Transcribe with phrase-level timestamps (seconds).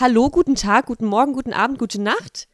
[0.00, 2.48] Hallo, guten Tag, guten Morgen, guten Abend, gute Nacht.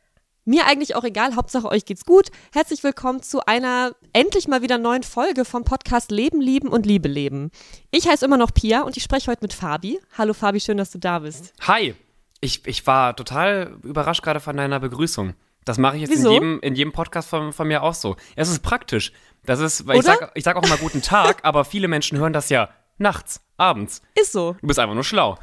[0.44, 2.30] Mir eigentlich auch egal, Hauptsache euch geht's gut.
[2.52, 7.06] Herzlich willkommen zu einer endlich mal wieder neuen Folge vom Podcast Leben, Lieben und Liebe
[7.06, 7.52] leben.
[7.92, 10.00] Ich heiße immer noch Pia und ich spreche heute mit Fabi.
[10.18, 11.52] Hallo Fabi, schön, dass du da bist.
[11.60, 11.94] Hi,
[12.40, 15.34] ich, ich war total überrascht gerade von deiner Begrüßung.
[15.64, 18.16] Das mache ich jetzt in jedem, in jedem Podcast von, von mir auch so.
[18.34, 19.12] Es ist praktisch.
[19.44, 22.32] Das ist, weil ich sag, ich sag auch immer guten Tag, aber viele Menschen hören
[22.32, 24.02] das ja nachts, abends.
[24.14, 24.56] Ist so.
[24.60, 25.38] Du bist einfach nur schlau.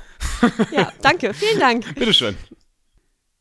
[0.72, 1.96] Ja, danke, vielen Dank.
[1.96, 2.38] Bitteschön.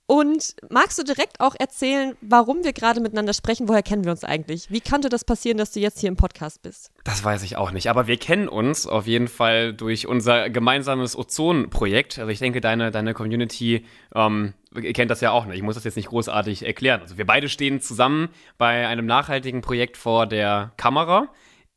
[0.07, 3.67] Und magst du direkt auch erzählen, warum wir gerade miteinander sprechen?
[3.67, 4.71] Woher kennen wir uns eigentlich?
[4.71, 6.91] Wie konnte das passieren, dass du jetzt hier im Podcast bist?
[7.05, 7.89] Das weiß ich auch nicht.
[7.89, 12.19] Aber wir kennen uns auf jeden Fall durch unser gemeinsames Ozon-Projekt.
[12.19, 15.57] Also ich denke, deine, deine Community ähm, kennt das ja auch nicht.
[15.57, 17.01] Ich muss das jetzt nicht großartig erklären.
[17.01, 18.29] Also wir beide stehen zusammen
[18.59, 21.29] bei einem nachhaltigen Projekt vor der Kamera.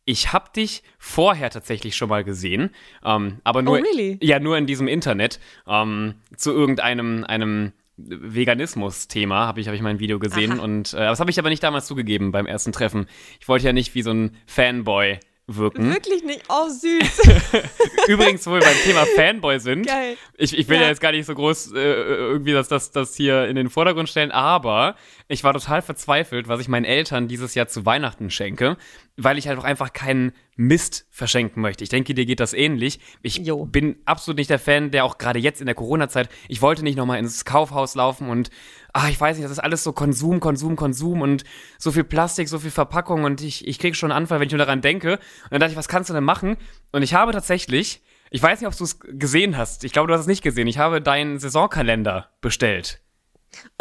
[0.06, 2.70] Ich habe dich vorher tatsächlich schon mal gesehen,
[3.04, 4.20] ähm, aber nur, oh, really?
[4.22, 10.00] ja, nur in diesem Internet ähm, zu irgendeinem einem Veganismus-Thema habe ich, hab ich mein
[10.00, 10.54] Video gesehen.
[10.54, 10.62] Aha.
[10.62, 13.08] Und äh, das habe ich aber nicht damals zugegeben beim ersten Treffen.
[13.40, 15.94] Ich wollte ja nicht wie so ein Fanboy wirken.
[15.94, 16.44] Wirklich nicht?
[16.50, 17.22] Oh, süß.
[18.08, 19.86] Übrigens, wo wir beim Thema Fanboy sind.
[19.86, 20.18] Geil.
[20.38, 20.84] Ich, ich will ja.
[20.84, 20.90] Ja.
[20.90, 24.32] jetzt gar nicht so groß äh, irgendwie das, das, das hier in den Vordergrund stellen,
[24.32, 24.96] aber
[25.28, 28.78] ich war total verzweifelt, was ich meinen Eltern dieses Jahr zu Weihnachten schenke,
[29.18, 31.84] weil ich halt auch einfach keinen Mist verschenken möchte.
[31.84, 33.00] Ich denke, dir geht das ähnlich.
[33.22, 33.66] Ich Jo.
[33.66, 36.98] bin absolut nicht der Fan, der auch gerade jetzt in der Corona-Zeit, ich wollte nicht
[36.98, 38.50] nochmal ins Kaufhaus laufen und,
[38.94, 41.44] ah, ich weiß nicht, das ist alles so Konsum, Konsum, Konsum und
[41.78, 44.54] so viel Plastik, so viel Verpackung und ich, ich kriege schon einen Anfall, wenn ich
[44.54, 45.14] nur daran denke.
[45.14, 46.58] Und dann dachte ich, was kannst du denn machen?
[46.92, 50.14] Und ich habe tatsächlich, ich weiß nicht, ob du es gesehen hast, ich glaube, du
[50.14, 53.02] hast es nicht gesehen, ich habe deinen Saisonkalender bestellt.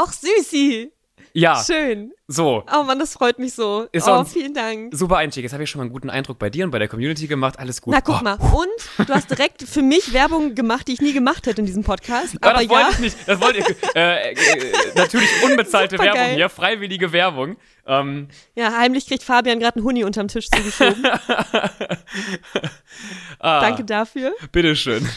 [0.00, 0.92] Och, süßi.
[1.36, 2.12] Ja, Schön.
[2.28, 2.64] so.
[2.72, 3.88] Oh Mann, das freut mich so.
[3.90, 4.94] Ist oh, vielen Dank.
[4.94, 5.42] Super Einstieg.
[5.42, 7.58] Jetzt habe ich schon mal einen guten Eindruck bei dir und bei der Community gemacht.
[7.58, 7.92] Alles gut.
[7.92, 8.34] Na, guck Oh, mal.
[8.36, 11.82] Und du hast direkt für mich Werbung gemacht, die ich nie gemacht hätte in diesem
[11.82, 12.36] Podcast.
[12.40, 13.16] Aber Aber das wollte ja, ich nicht.
[13.26, 13.66] Das wollte ich.
[13.96, 16.14] Äh, äh, natürlich unbezahlte Supergeil.
[16.20, 17.56] Werbung hier, freiwillige Werbung.
[17.86, 21.04] Ähm, ja, heimlich kriegt Fabian gerade einen Huni unterm Tisch zugeschoben.
[23.38, 24.32] ah, Danke dafür.
[24.52, 25.08] Bitteschön.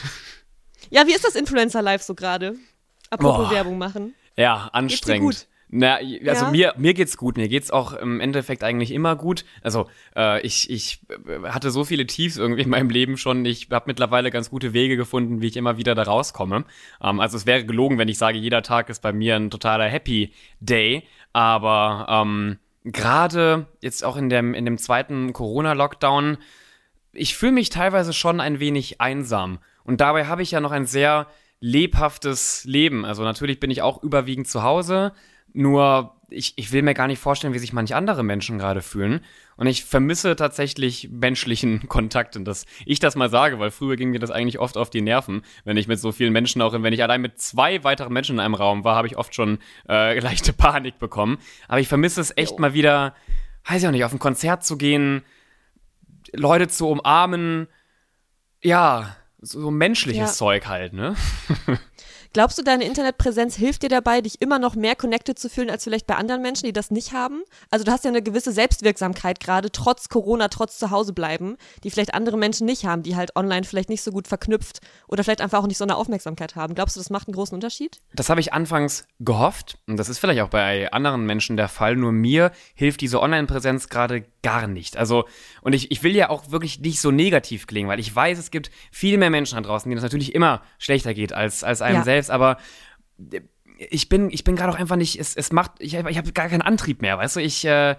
[0.89, 2.55] Ja, wie ist das Influencer-Live so gerade?
[3.09, 3.51] Apropos Boah.
[3.51, 4.16] Werbung machen.
[4.35, 5.25] Ja, anstrengend.
[5.25, 5.47] gut?
[5.69, 6.51] Na, also Ja?
[6.51, 7.35] mir, mir geht's gut.
[7.35, 9.44] Mir geht's auch im Endeffekt eigentlich immer gut.
[9.61, 13.44] Also äh, ich, ich äh, hatte so viele Tiefs irgendwie in meinem Leben schon.
[13.45, 16.63] Ich habe mittlerweile ganz gute Wege gefunden, wie ich immer wieder da rauskomme.
[17.01, 19.89] Ähm, also es wäre gelogen, wenn ich sage, jeder Tag ist bei mir ein totaler
[19.89, 21.03] Happy Day.
[21.33, 26.38] Aber ähm, gerade jetzt auch in dem, in dem zweiten Corona-Lockdown,
[27.11, 29.59] ich fühle mich teilweise schon ein wenig einsam.
[29.83, 31.27] Und dabei habe ich ja noch ein sehr
[31.59, 33.06] lebhaftes Leben.
[33.06, 35.13] Also natürlich bin ich auch überwiegend zu Hause,
[35.57, 39.22] nur ich, ich will mir gar nicht vorstellen, wie sich manch andere Menschen gerade fühlen.
[39.56, 42.35] Und ich vermisse tatsächlich menschlichen Kontakt.
[42.35, 45.01] Und dass ich das mal sage, weil früher ging mir das eigentlich oft auf die
[45.01, 48.35] Nerven, wenn ich mit so vielen Menschen auch, wenn ich allein mit zwei weiteren Menschen
[48.35, 51.38] in einem Raum war, habe ich oft schon äh, leichte Panik bekommen.
[51.68, 52.59] Aber ich vermisse es echt Jo.
[52.59, 53.16] mal wieder,
[53.66, 55.24] weiß ich auch nicht, auf ein Konzert zu gehen,
[56.34, 57.68] Leute zu umarmen,
[58.62, 60.33] ja, so, menschliches Ja.
[60.33, 61.15] Zeug halt, ne?
[62.33, 65.83] Glaubst du, deine Internetpräsenz hilft dir dabei, dich immer noch mehr connected zu fühlen als
[65.83, 67.41] vielleicht bei anderen Menschen, die das nicht haben?
[67.71, 72.13] Also du hast ja eine gewisse Selbstwirksamkeit gerade, trotz Corona, trotz Zuhause bleiben, die vielleicht
[72.13, 75.63] andere Menschen nicht haben, die halt online vielleicht nicht so gut verknüpft oder vielleicht einfach
[75.63, 76.75] auch nicht so eine Aufmerksamkeit haben.
[76.75, 78.01] Glaubst du, das macht einen großen Unterschied?
[78.13, 81.95] Das habe ich anfangs gehofft und das ist vielleicht auch bei anderen Menschen der Fall,
[81.95, 84.95] nur mir hilft diese Online-Präsenz gerade gar nicht.
[84.95, 85.25] Also,
[85.61, 88.49] und ich, ich will ja auch wirklich nicht so negativ klingen, weil ich weiß, es
[88.49, 91.97] gibt viel mehr Menschen da draußen, denen es natürlich immer schlechter geht als, als einem
[91.97, 92.03] Ja.
[92.03, 92.57] selbst, aber
[93.77, 96.47] ich bin, ich bin gerade auch einfach nicht, es, es macht, ich, ich habe gar
[96.47, 97.97] keinen Antrieb mehr, weißt du, ich, äh,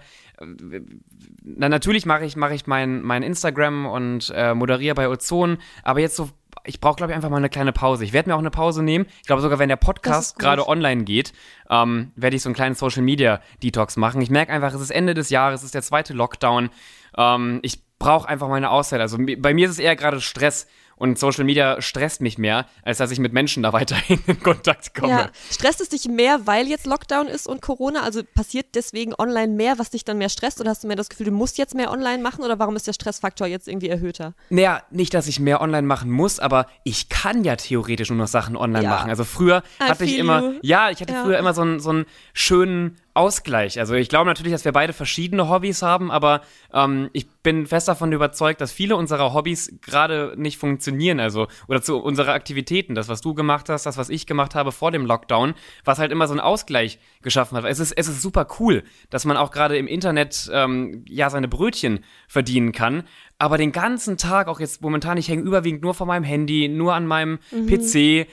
[1.43, 5.99] na, natürlich mache ich, mache ich mein, mein Instagram und äh, moderiere bei Ozon, aber
[5.99, 6.31] jetzt so,
[6.63, 8.03] ich brauche, glaube ich, einfach mal eine kleine Pause.
[8.03, 9.05] Ich werde mir auch eine Pause nehmen.
[9.21, 11.33] Ich glaube sogar, wenn der Podcast gerade online geht,
[11.69, 14.21] ähm, werde ich so einen kleinen Social Media Detox machen.
[14.21, 16.69] Ich merke einfach, es ist Ende des Jahres, es ist der zweite Lockdown.
[17.17, 19.01] Ähm, ich brauche einfach meine Auszeit.
[19.01, 20.67] Also bei mir ist es eher gerade Stress
[20.99, 24.93] und Social Media stresst mich mehr, als dass ich mit Menschen da weiterhin in Kontakt
[24.93, 25.09] komme.
[25.13, 25.29] Ja.
[25.49, 28.03] Stresst es dich mehr, weil jetzt Lockdown ist und Corona?
[28.03, 30.59] Also passiert deswegen online mehr, was dich dann mehr stresst?
[30.61, 32.43] Oder hast du mehr das Gefühl, du musst jetzt mehr online machen?
[32.43, 34.33] Oder warum ist der Stressfaktor jetzt irgendwie erhöhter?
[34.49, 38.27] Naja, nicht, dass ich mehr online machen muss, aber ich kann ja theoretisch nur noch
[38.27, 38.89] Sachen online Ja.
[38.91, 39.09] machen.
[39.09, 40.53] Also früher I hatte ich immer, you.
[40.61, 41.23] ja, ich hatte Ja.
[41.23, 43.79] früher immer so einen, so einen schönen Ausgleich.
[43.79, 46.39] Also ich glaube natürlich, dass wir beide verschiedene Hobbys haben, aber
[46.73, 51.19] ähm, ich bin fest davon überzeugt, dass viele unserer Hobbys gerade nicht funktionieren.
[51.19, 54.71] Also, oder zu unserer Aktivitäten, das, was du gemacht hast, das, was ich gemacht habe
[54.71, 57.65] vor dem Lockdown, was halt immer so einen Ausgleich geschaffen hat.
[57.65, 61.49] Es ist, es ist super cool, dass man auch gerade im Internet ähm, ja seine
[61.49, 63.03] Brötchen verdienen kann.
[63.37, 66.93] Aber den ganzen Tag, auch jetzt momentan, ich hänge überwiegend nur vor meinem Handy, nur
[66.93, 68.27] an meinem PC.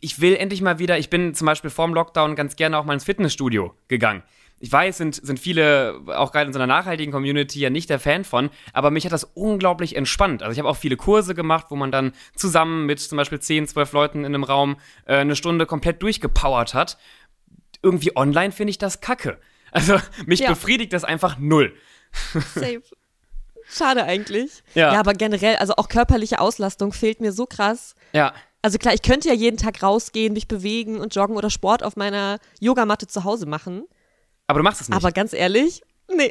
[0.00, 2.94] Ich will endlich mal wieder, ich bin zum Beispiel vorm Lockdown ganz gerne auch mal
[2.94, 4.22] ins Fitnessstudio gegangen.
[4.60, 7.98] Ich weiß, sind, sind viele, auch gerade in so einer nachhaltigen Community, ja nicht der
[7.98, 10.42] Fan von, aber mich hat das unglaublich entspannt.
[10.42, 13.68] Also ich habe auch viele Kurse gemacht, wo man dann zusammen mit zum Beispiel 10,
[13.68, 14.76] 12 Leuten in einem Raum
[15.06, 16.96] äh, eine Stunde komplett durchgepowert hat.
[17.82, 19.38] Irgendwie online finde ich das kacke.
[19.70, 20.48] Also mich ja.
[20.48, 21.74] befriedigt das einfach null.
[22.54, 22.82] Safe.
[23.68, 24.62] Schade eigentlich.
[24.74, 24.92] Ja.
[24.92, 27.94] ja, aber generell, also auch körperliche Auslastung fehlt mir so krass.
[28.12, 28.32] Ja.
[28.64, 31.96] Also klar, ich könnte ja jeden Tag rausgehen, mich bewegen und joggen oder Sport auf
[31.96, 33.84] meiner Yogamatte zu Hause machen.
[34.46, 34.96] Aber du machst es nicht.
[34.96, 36.30] Aber ganz ehrlich, nee.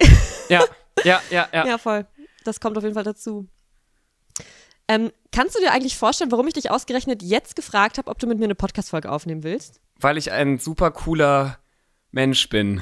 [0.49, 0.63] Ja,
[1.03, 1.67] ja, ja, ja.
[1.67, 2.07] Ja, voll.
[2.43, 3.47] Das kommt auf jeden Fall dazu.
[4.87, 8.25] Ähm, kannst du dir eigentlich vorstellen, warum ich dich ausgerechnet jetzt gefragt habe, ob du
[8.25, 9.79] mit mir eine Podcast-Folge aufnehmen willst?
[9.99, 11.59] Weil ich ein super cooler
[12.09, 12.81] Mensch bin.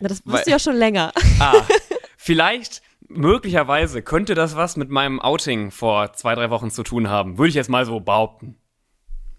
[0.00, 1.12] Na, das wusste ich ja schon länger.
[1.38, 1.62] Ah,
[2.16, 7.38] vielleicht, möglicherweise, könnte das was mit meinem Outing vor zwei, drei Wochen zu tun haben.
[7.38, 8.58] Würde ich jetzt mal so behaupten.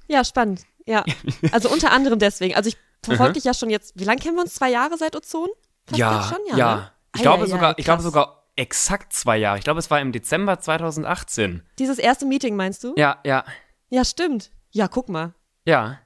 [0.08, 0.64] Ja, spannend.
[0.86, 1.04] Ja.
[1.52, 2.56] Also unter anderem deswegen.
[2.56, 3.94] Also ich verfolge dich ja schon jetzt.
[3.96, 4.56] Wie lange kennen wir uns?
[4.56, 5.50] Zwei Jahre seit Ozon?
[5.86, 6.58] Fast ja, schon, ja.
[6.58, 6.76] ja.
[6.76, 6.92] Ne?
[7.16, 9.58] Ich, ah, glaube ja, sogar, ich glaube sogar exakt zwei Jahre.
[9.58, 11.64] Ich glaube, es war im Dezember 2018.
[11.80, 12.94] Dieses erste Meeting, meinst du?
[12.98, 13.44] Ja, ja.
[13.90, 14.52] Ja, stimmt.
[14.72, 15.34] Ja, guck mal.
[15.66, 16.00] Ja.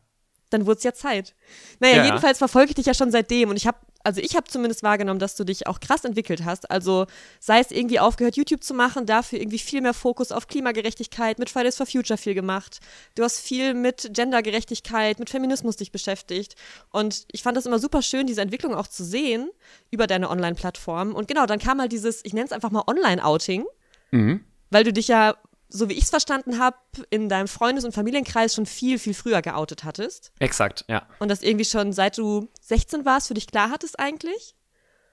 [0.49, 1.35] Dann wurde es ja Zeit.
[1.79, 2.05] Naja, ja.
[2.05, 3.77] jedenfalls verfolge ich dich ja schon seitdem und ich habe
[4.07, 6.71] also ich habe zumindest wahrgenommen, dass du dich auch krass entwickelt hast.
[6.71, 7.07] Also
[7.42, 11.50] sei es irgendwie aufgehört, YouTube zu machen, dafür irgendwie viel mehr Fokus auf Klimagerechtigkeit, mit
[11.50, 12.80] Fridays for Future viel gemacht.
[13.15, 16.56] Du hast viel mit Gendergerechtigkeit, mit Feminismus dich beschäftigt.
[16.89, 19.50] Und ich fand das immer super schön, diese Entwicklung auch zu sehen
[19.92, 21.13] über deine Online-Plattform.
[21.13, 23.65] Und genau, dann kam halt dieses, ich nenne es einfach mal Online-Outing.
[24.12, 24.39] Mhm.
[24.69, 25.36] Weil du dich ja
[25.69, 26.78] so wie ich es verstanden habe,
[27.10, 30.31] in deinem Freundes- und Familienkreis schon viel, viel früher geoutet hattest.
[30.40, 31.08] Exakt, ja.
[31.19, 34.56] Und das irgendwie schon seit du 16 warst, für dich klar hattest eigentlich?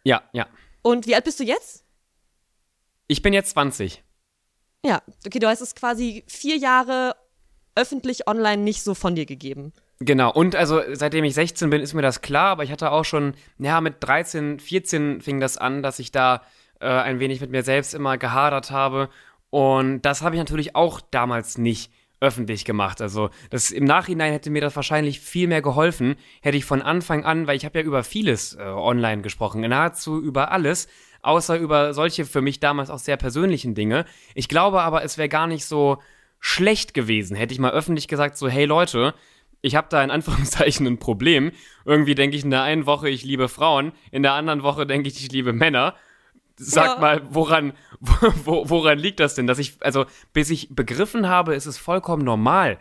[0.04, 0.46] Ja, ja.
[0.82, 1.84] Und wie alt bist du jetzt?
[3.06, 4.02] Ich bin jetzt 20.
[4.84, 7.16] Ja, okay, du hast es quasi vier Jahre
[7.74, 9.72] öffentlich online nicht so von dir gegeben.
[10.00, 13.04] Genau, und also seitdem ich 16 bin, ist mir das klar, aber ich hatte auch
[13.04, 16.42] schon, ja, mit 13, 14 fing das an, dass ich da
[16.80, 19.08] äh, ein wenig mit mir selbst immer gehadert habe
[19.54, 23.00] und das habe ich natürlich auch damals nicht öffentlich gemacht.
[23.00, 27.24] Also das im Nachhinein hätte mir das wahrscheinlich viel mehr geholfen, hätte ich von Anfang
[27.24, 30.88] an, weil ich habe ja über vieles äh, online gesprochen, nahezu über alles,
[31.22, 34.06] außer über solche für mich damals auch sehr persönlichen Dinge.
[34.34, 35.98] Ich glaube aber, es wäre gar nicht so
[36.40, 39.14] schlecht gewesen, hätte ich mal öffentlich gesagt, so hey Leute,
[39.62, 41.52] ich habe da in Anführungszeichen ein Problem.
[41.84, 45.08] Irgendwie denke ich in der einen Woche, ich liebe Frauen, in der anderen Woche denke
[45.08, 45.94] ich, ich liebe Männer.
[46.56, 46.98] Sag ja.
[46.98, 49.46] mal, woran, wo, woran liegt das denn?
[49.46, 52.78] Dass ich, also, bis ich begriffen habe, ist es vollkommen normal,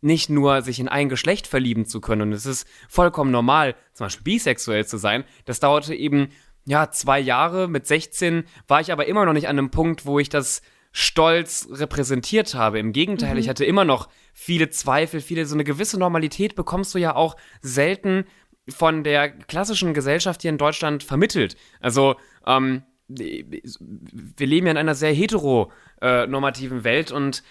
[0.00, 2.22] nicht nur sich in ein Geschlecht verlieben zu können.
[2.22, 5.24] Und es ist vollkommen normal, zum Beispiel bisexuell zu sein.
[5.46, 6.28] Das dauerte eben,
[6.66, 7.68] ja, zwei Jahre.
[7.68, 10.60] Mit 16 war ich aber immer noch nicht an einem Punkt, wo ich das
[10.92, 12.78] stolz repräsentiert habe.
[12.78, 13.40] Im Gegenteil, mhm.
[13.40, 17.36] ich hatte immer noch viele Zweifel, viele, so eine gewisse Normalität bekommst du ja auch
[17.62, 18.26] selten
[18.68, 21.56] von der klassischen Gesellschaft hier in Deutschland vermittelt.
[21.80, 22.16] Also,
[22.46, 27.42] ähm, wir leben ja in einer sehr heteronormativen Welt und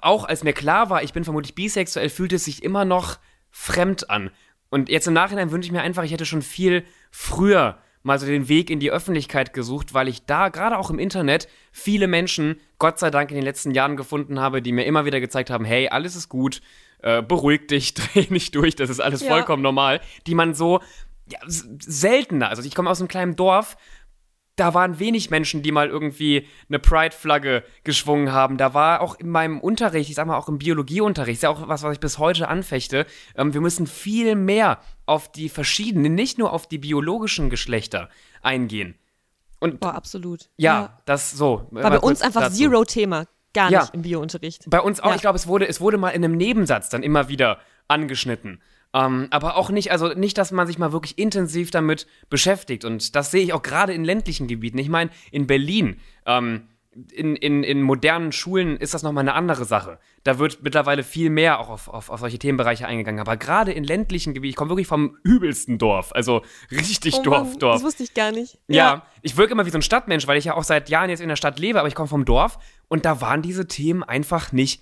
[0.00, 3.18] auch als mir klar war, ich bin vermutlich bisexuell, fühlt es sich immer noch
[3.50, 4.30] fremd an.
[4.70, 8.26] Und jetzt im Nachhinein wünsche ich mir einfach, ich hätte schon viel früher mal so
[8.26, 12.60] den Weg in die Öffentlichkeit gesucht, weil ich da gerade auch im Internet viele Menschen,
[12.78, 15.64] Gott sei Dank in den letzten Jahren gefunden habe, die mir immer wieder gezeigt haben,
[15.64, 16.60] hey, alles ist gut,
[17.02, 19.28] äh, beruhig dich, dreh nicht durch, das ist alles ja.
[19.28, 20.80] vollkommen normal, die man so
[21.26, 23.78] ja, seltener, also ich komme aus einem kleinen Dorf,
[24.56, 28.56] da waren wenig Menschen, die mal irgendwie eine Pride-Flagge geschwungen haben.
[28.56, 31.68] Da war auch in meinem Unterricht, ich sag mal auch im Biologieunterricht, ist ja auch
[31.68, 33.06] was, was ich bis heute anfechte.
[33.36, 38.08] Ähm, wir müssen viel mehr auf die verschiedenen, nicht nur auf die biologischen Geschlechter
[38.42, 38.94] eingehen.
[39.58, 40.50] Und Boah, absolut.
[40.56, 41.02] Ja, ja.
[41.04, 41.66] das so.
[41.70, 43.26] War bei uns einfach Zero-Thema.
[43.54, 43.88] Gar nicht ja.
[43.92, 44.68] im Biounterricht.
[44.68, 45.14] Bei uns auch, ja.
[45.14, 48.60] ich glaube, es wurde, es wurde mal in einem Nebensatz dann immer wieder angeschnitten.
[48.94, 52.84] Ähm, aber auch nicht, also nicht, dass man sich mal wirklich intensiv damit beschäftigt.
[52.84, 54.78] Und das sehe ich auch gerade in ländlichen Gebieten.
[54.78, 55.96] Ich meine, in Berlin,
[56.26, 56.68] ähm,
[57.12, 59.98] in, in, in modernen Schulen ist das nochmal eine andere Sache.
[60.22, 63.20] Da wird mittlerweile viel mehr auch auf, auf, auf solche Themenbereiche eingegangen.
[63.20, 67.48] Aber gerade in ländlichen Gebieten, ich komme wirklich vom übelsten Dorf, also richtig oh Dorf,
[67.48, 67.74] Mann, Dorf.
[67.76, 68.58] Das wusste ich gar nicht.
[68.68, 71.10] Ja, ja, ich wirke immer wie so ein Stadtmensch, weil ich ja auch seit Jahren
[71.10, 74.04] jetzt in der Stadt lebe, aber ich komme vom Dorf und da waren diese Themen
[74.04, 74.80] einfach nicht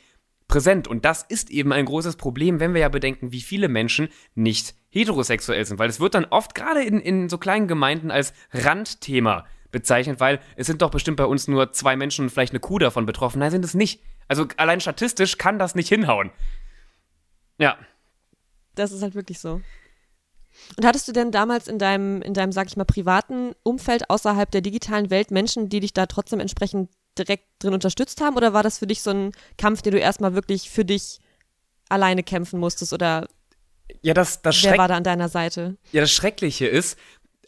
[0.53, 0.87] präsent.
[0.87, 4.75] Und das ist eben ein großes Problem, wenn wir ja bedenken, wie viele Menschen nicht
[4.91, 5.79] heterosexuell sind.
[5.79, 10.41] Weil es wird dann oft gerade in, in so kleinen Gemeinden als Randthema bezeichnet, weil
[10.57, 13.39] es sind doch bestimmt bei uns nur zwei Menschen und vielleicht eine Kuh davon betroffen.
[13.39, 14.03] Nein, sind es nicht.
[14.29, 16.31] Also allein statistisch kann das nicht hinhauen.
[17.57, 17.79] Ja.
[18.75, 19.63] Das ist halt wirklich so.
[20.77, 24.51] Und hattest du denn damals in deinem, in deinem, sag ich mal, privaten Umfeld außerhalb
[24.51, 28.37] der digitalen Welt Menschen, die dich da trotzdem entsprechend direkt drin unterstützt haben?
[28.37, 31.21] Oder war das für dich so ein Kampf, den du erstmal wirklich für dich
[31.89, 33.29] alleine kämpfen musstest oder
[34.01, 35.77] ja, das, das wer war da an deiner Seite?
[35.93, 36.99] Ja, das Schreckliche ist,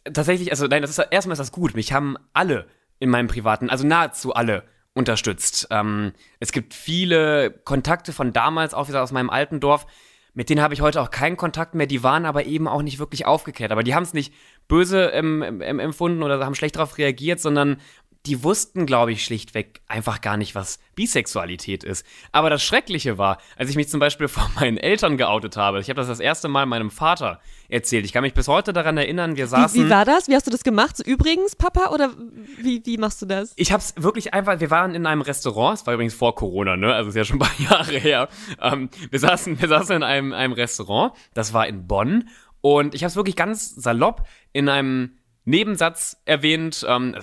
[0.04, 1.74] tatsächlich, also nein, das ist erstmal ist das gut.
[1.74, 2.66] Mich haben alle
[2.98, 5.68] in meinem privaten, also nahezu alle unterstützt.
[5.70, 9.86] Ähm, es gibt viele Kontakte von damals, auch wieder aus meinem alten Dorf,
[10.34, 11.86] mit denen habe ich heute auch keinen Kontakt mehr.
[11.86, 13.70] Die waren aber eben auch nicht wirklich aufgeklärt.
[13.70, 14.34] Aber die haben es nicht
[14.66, 17.80] böse ähm, ähm, empfunden oder haben schlecht darauf reagiert, sondern
[18.26, 22.06] die wussten, glaube ich, schlichtweg einfach gar nicht, was Bisexualität ist.
[22.32, 25.90] Aber das Schreckliche war, als ich mich zum Beispiel vor meinen Eltern geoutet habe, ich
[25.90, 28.04] habe das das erste Mal meinem Vater erzählt.
[28.06, 29.78] Ich kann mich bis heute daran erinnern, wir saßen.
[29.78, 30.28] Wie, wie war das?
[30.28, 30.96] Wie hast du das gemacht?
[30.96, 32.12] So, übrigens, Papa, oder
[32.58, 33.52] wie, wie machst du das?
[33.56, 36.76] Ich habe es wirklich einfach, wir waren in einem Restaurant, es war übrigens vor Corona,
[36.76, 36.94] ne?
[36.94, 38.28] Also ist ja schon ein paar Jahre her.
[38.60, 42.28] Ähm, wir, saßen, wir saßen in einem, einem Restaurant, das war in Bonn.
[42.62, 46.84] Und ich habe es wirklich ganz salopp in einem Nebensatz erwähnt.
[46.88, 47.14] Ähm,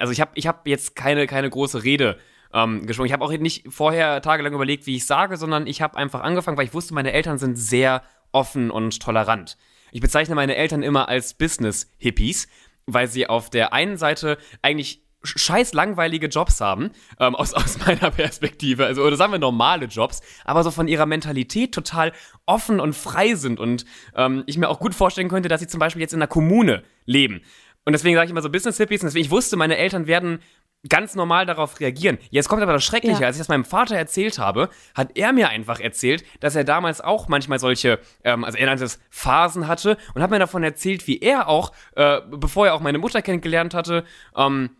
[0.00, 2.18] also ich habe ich hab jetzt keine, keine große Rede
[2.52, 3.06] ähm, geschwungen.
[3.06, 6.56] Ich habe auch nicht vorher tagelang überlegt, wie ich sage, sondern ich habe einfach angefangen,
[6.56, 9.56] weil ich wusste, meine Eltern sind sehr offen und tolerant.
[9.92, 12.48] Ich bezeichne meine Eltern immer als Business-Hippies,
[12.86, 18.10] weil sie auf der einen Seite eigentlich scheiß langweilige Jobs haben, ähm, aus, aus meiner
[18.10, 22.12] Perspektive, also oder sagen wir normale Jobs, aber so von ihrer Mentalität total
[22.46, 25.80] offen und frei sind und ähm, ich mir auch gut vorstellen könnte, dass sie zum
[25.80, 27.42] Beispiel jetzt in einer Kommune leben
[27.88, 29.00] und deswegen sage ich immer so Business-Hippies.
[29.00, 30.40] Und deswegen, ich wusste, meine Eltern werden
[30.90, 32.18] ganz normal darauf reagieren.
[32.28, 33.22] Jetzt kommt aber das Schreckliche.
[33.22, 33.28] Ja.
[33.28, 37.00] Als ich das meinem Vater erzählt habe, hat er mir einfach erzählt, dass er damals
[37.00, 41.06] auch manchmal solche, ähm, also er nannte es Phasen hatte und hat mir davon erzählt,
[41.06, 44.04] wie er auch, äh, bevor er auch meine Mutter kennengelernt hatte,
[44.36, 44.76] ähm,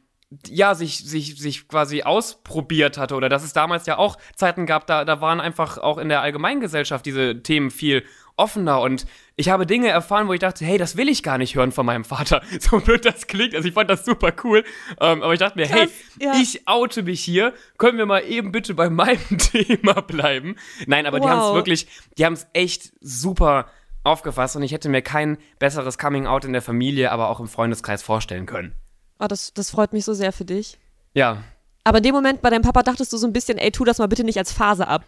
[0.47, 4.87] ja, sich, sich, sich quasi ausprobiert hatte oder dass es damals ja auch Zeiten gab,
[4.87, 8.05] da, da waren einfach auch in der Allgemeingesellschaft diese Themen viel
[8.39, 11.55] offener und ich habe Dinge erfahren, wo ich dachte, hey, das will ich gar nicht
[11.55, 12.43] hören von meinem Vater.
[12.61, 13.55] So blöd das klingt.
[13.55, 14.65] Also ich fand das super cool.
[15.01, 16.33] Ähm, aber ich dachte mir, Krass, hey, ja.
[16.41, 17.55] ich oute mich hier.
[17.77, 20.57] Können wir mal eben bitte bei meinem Thema bleiben?
[20.87, 21.25] Nein, aber wow.
[21.25, 23.69] die haben es wirklich, die haben es echt super
[24.03, 28.03] aufgefasst und ich hätte mir kein besseres Coming-out in der Familie, aber auch im Freundeskreis
[28.03, 28.75] vorstellen können.
[29.21, 30.79] Oh, das, das freut mich so sehr für dich.
[31.15, 31.43] Ja,
[31.89, 33.99] aber in dem Moment bei deinem Papa dachtest du so ein bisschen, ey, tu das
[33.99, 35.07] mal bitte nicht als Phase ab.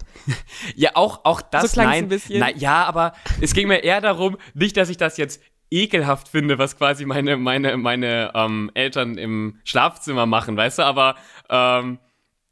[0.74, 2.04] ja, auch, auch das, so nein.
[2.04, 2.40] Ein bisschen.
[2.40, 2.54] nein.
[2.58, 6.76] Ja, aber es ging mir eher darum, nicht, dass ich das jetzt ekelhaft finde, was
[6.76, 11.16] quasi meine, meine, meine ähm, Eltern im Schlafzimmer machen, weißt du, aber
[11.48, 11.98] ähm,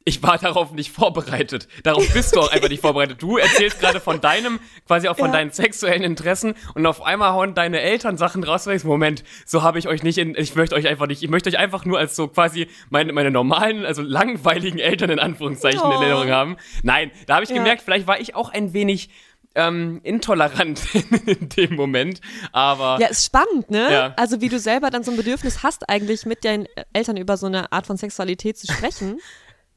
[0.08, 1.68] ich war darauf nicht vorbereitet.
[1.82, 3.20] Darauf bist du auch einfach nicht vorbereitet.
[3.20, 5.32] Du erzählst gerade von deinem, quasi auch von ja.
[5.32, 8.66] deinen sexuellen Interessen und auf einmal hauen deine Eltern Sachen raus.
[8.84, 11.58] Moment, so habe ich euch nicht in, ich möchte euch einfach nicht, ich möchte euch
[11.58, 15.86] einfach nur als so quasi meine, meine normalen, also langweiligen Eltern in Anführungszeichen oh.
[15.86, 16.56] in Erinnerung haben.
[16.82, 17.56] Nein, da habe ich ja.
[17.56, 19.10] gemerkt, vielleicht war ich auch ein wenig
[19.54, 20.82] ähm, intolerant
[21.26, 22.20] in dem Moment,
[22.52, 22.98] aber.
[23.00, 23.92] Ja, ist spannend, ne?
[23.92, 24.14] Ja.
[24.16, 27.46] Also, wie du selber dann so ein Bedürfnis hast, eigentlich mit deinen Eltern über so
[27.46, 29.18] eine Art von Sexualität zu sprechen.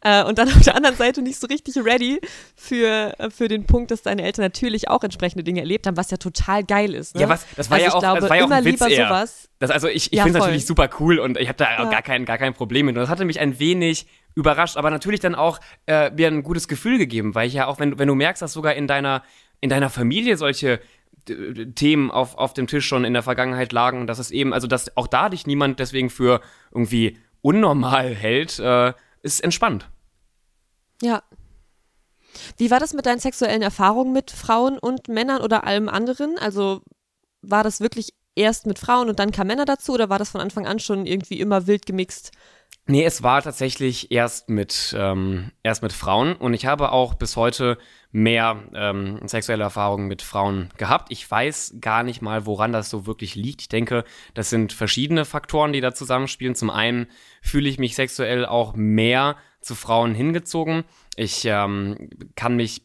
[0.03, 2.19] Äh, und dann auf der anderen Seite nicht so richtig ready
[2.55, 6.09] für, äh, für den Punkt, dass deine Eltern natürlich auch entsprechende Dinge erlebt haben, was
[6.09, 7.15] ja total geil ist.
[7.15, 7.21] Ne?
[7.21, 9.07] Ja, was, das war also ja auch, glaube, das war ja auch ein Witz eher.
[9.07, 9.49] Sowas.
[9.59, 11.89] Das, also ich, ich ja, finde es natürlich super cool und ich habe da ja.
[11.89, 12.95] gar, kein, gar kein Problem mit.
[12.95, 16.67] Und das hatte mich ein wenig überrascht, aber natürlich dann auch äh, mir ein gutes
[16.67, 19.23] Gefühl gegeben, weil ich ja auch, wenn, wenn du merkst, dass sogar in deiner,
[19.59, 20.79] in deiner Familie solche
[21.75, 24.97] Themen auf, auf dem Tisch schon in der Vergangenheit lagen, dass es eben, also dass
[24.97, 26.41] auch da dich niemand deswegen für
[26.71, 28.93] irgendwie unnormal hält, äh,
[29.23, 29.89] ist entspannt.
[31.01, 31.23] Ja.
[32.57, 36.37] Wie war das mit deinen sexuellen Erfahrungen mit Frauen und Männern oder allem anderen?
[36.37, 36.81] Also
[37.41, 40.41] war das wirklich erst mit Frauen und dann kamen Männer dazu oder war das von
[40.41, 42.31] Anfang an schon irgendwie immer wild gemixt?
[42.87, 47.35] Nee, es war tatsächlich erst mit, ähm, erst mit Frauen und ich habe auch bis
[47.35, 47.77] heute
[48.11, 51.11] mehr ähm, sexuelle Erfahrungen mit Frauen gehabt.
[51.11, 53.61] Ich weiß gar nicht mal, woran das so wirklich liegt.
[53.61, 54.03] Ich denke,
[54.33, 56.55] das sind verschiedene Faktoren, die da zusammenspielen.
[56.55, 57.07] Zum einen
[57.41, 60.83] fühle ich mich sexuell auch mehr zu Frauen hingezogen.
[61.15, 62.83] Ich ähm, kann mich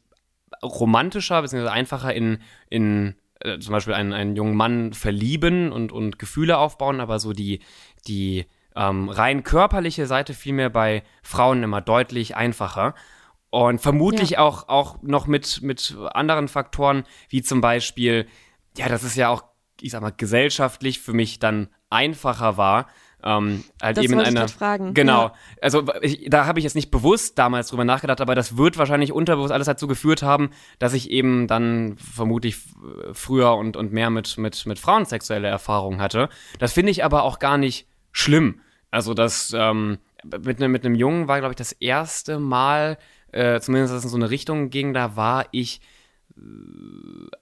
[0.62, 1.68] romantischer bzw.
[1.68, 2.38] einfacher in,
[2.70, 7.32] in äh, zum Beispiel einen, einen jungen Mann verlieben und, und Gefühle aufbauen, aber so
[7.32, 7.60] die,
[8.06, 12.94] die ähm, rein körperliche Seite fiel mir bei Frauen immer deutlich einfacher.
[13.64, 14.40] Und vermutlich ja.
[14.40, 18.26] auch, auch noch mit, mit anderen Faktoren, wie zum Beispiel,
[18.76, 19.44] ja, das ist ja auch,
[19.80, 22.86] ich sag mal, gesellschaftlich für mich dann einfacher war,
[23.24, 24.46] ähm, halt das eben in einer.
[24.48, 24.92] fragen.
[24.92, 25.22] Genau.
[25.22, 25.34] Ja.
[25.62, 29.10] Also ich, da habe ich jetzt nicht bewusst damals drüber nachgedacht, aber das wird wahrscheinlich
[29.10, 32.58] unterbewusst alles dazu geführt haben, dass ich eben dann vermutlich
[33.14, 36.28] früher und, und mehr mit, mit, mit Frauen sexuelle Erfahrungen hatte.
[36.58, 38.60] Das finde ich aber auch gar nicht schlimm.
[38.90, 39.96] Also das ähm,
[40.44, 42.98] mit, ne, mit einem Jungen war, glaube ich, das erste Mal,
[43.32, 45.80] äh, zumindest dass es in so eine Richtung ging, da war ich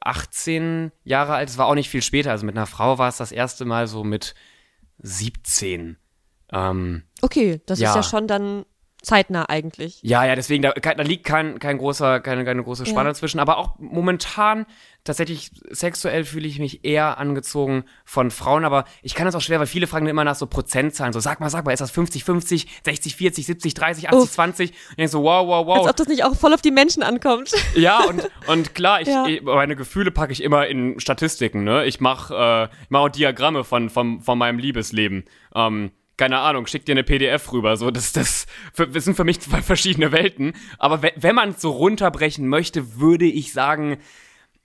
[0.01, 1.49] 18 äh, Jahre alt.
[1.49, 2.31] Es war auch nicht viel später.
[2.31, 4.35] Also mit einer Frau war es das erste Mal so mit
[4.99, 5.97] 17.
[6.53, 7.91] Ähm, okay, das ja.
[7.91, 8.65] ist ja schon dann
[9.05, 10.01] zeitnah eigentlich.
[10.03, 13.15] Ja, ja, deswegen, da, da liegt kein, kein großer, keine, keine große Spanne Ja.
[13.15, 13.39] zwischen.
[13.41, 14.67] Aber auch momentan,
[15.05, 18.65] tatsächlich sexuell fühle ich mich eher angezogen von Frauen.
[18.65, 21.13] Aber ich kann das auch schwer, weil viele fragen immer nach so Prozentzahlen.
[21.13, 24.31] So, sag mal, sag mal, ist das 50, 50, 60, 40, 70, 30, 80, Uff.
[24.33, 24.71] 20?
[24.71, 25.79] Und ich denk so, wow, wow, wow.
[25.79, 27.53] Als ob das nicht auch voll auf die Menschen ankommt.
[27.77, 29.27] Ja, und, und klar, ich, Ja.
[29.27, 31.85] ich, meine Gefühle packe ich immer in Statistiken, ne?
[31.85, 35.25] Ich mache äh, ich mach auch Diagramme von, von, von meinem Liebesleben.
[35.55, 37.77] Ähm, keine Ahnung, schick dir eine PDF rüber.
[37.77, 40.53] So, das, das, das sind für mich zwei verschiedene Welten.
[40.79, 43.99] Aber we, wenn man es so runterbrechen möchte, würde ich sagen,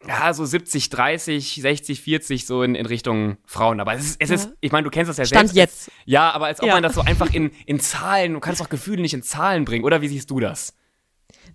[0.08, 3.80] ja, so 70, 30, 60, 40, so in, in Richtung Frauen.
[3.82, 4.36] Aber es ist, es Ja.
[4.36, 5.88] ist ich meine, du kennst das ja Stand selbst.
[5.88, 5.92] jetzt.
[6.06, 6.74] Ja, aber als ob Ja.
[6.76, 9.84] man das so einfach in, in Zahlen, du kannst doch Gefühle nicht in Zahlen bringen.
[9.84, 10.74] Oder wie siehst du das?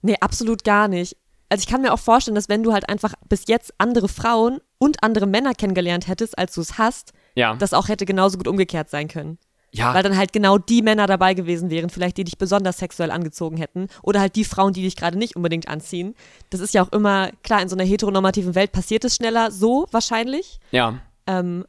[0.03, 1.17] Nee, absolut gar nicht.
[1.49, 4.59] Also ich kann mir auch vorstellen, dass wenn du halt einfach bis jetzt andere Frauen
[4.79, 7.55] und andere Männer kennengelernt hättest, als du es hast, Ja.
[7.55, 9.39] das auch hätte genauso gut umgekehrt sein können.
[9.75, 9.93] Ja.
[9.93, 13.57] Weil dann halt genau die Männer dabei gewesen wären, vielleicht die dich besonders sexuell angezogen
[13.57, 13.89] hätten.
[14.03, 16.15] Oder halt die Frauen, die dich gerade nicht unbedingt anziehen.
[16.51, 19.87] Das ist ja auch immer, klar, in so einer heteronormativen Welt passiert es schneller so
[19.91, 20.59] wahrscheinlich.
[20.71, 20.99] ja.
[21.27, 21.65] Ähm,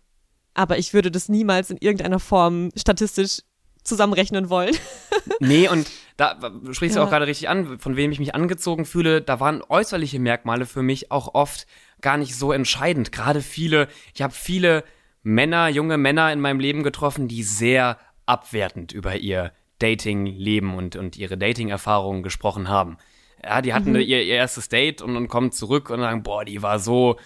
[0.54, 3.40] aber ich würde das niemals in irgendeiner Form statistisch
[3.84, 4.76] zusammenrechnen wollen.
[5.40, 6.38] Nee, und da
[6.72, 7.06] sprichst du Ja.
[7.06, 10.82] auch gerade richtig an, von wem ich mich angezogen fühle, da waren äußerliche Merkmale für
[10.84, 11.66] mich auch oft
[12.02, 13.12] gar nicht so entscheidend.
[13.12, 14.84] Gerade viele, ich habe viele
[15.28, 21.18] Männer, junge Männer in meinem Leben getroffen, die sehr abwertend über ihr Dating-Leben und, und
[21.18, 22.98] ihre Dating-Erfahrungen gesprochen haben.
[23.44, 26.62] Ja, die hatten ihr, ihr erstes Date und, und kommen zurück und sagen, boah, die
[26.62, 27.18] war so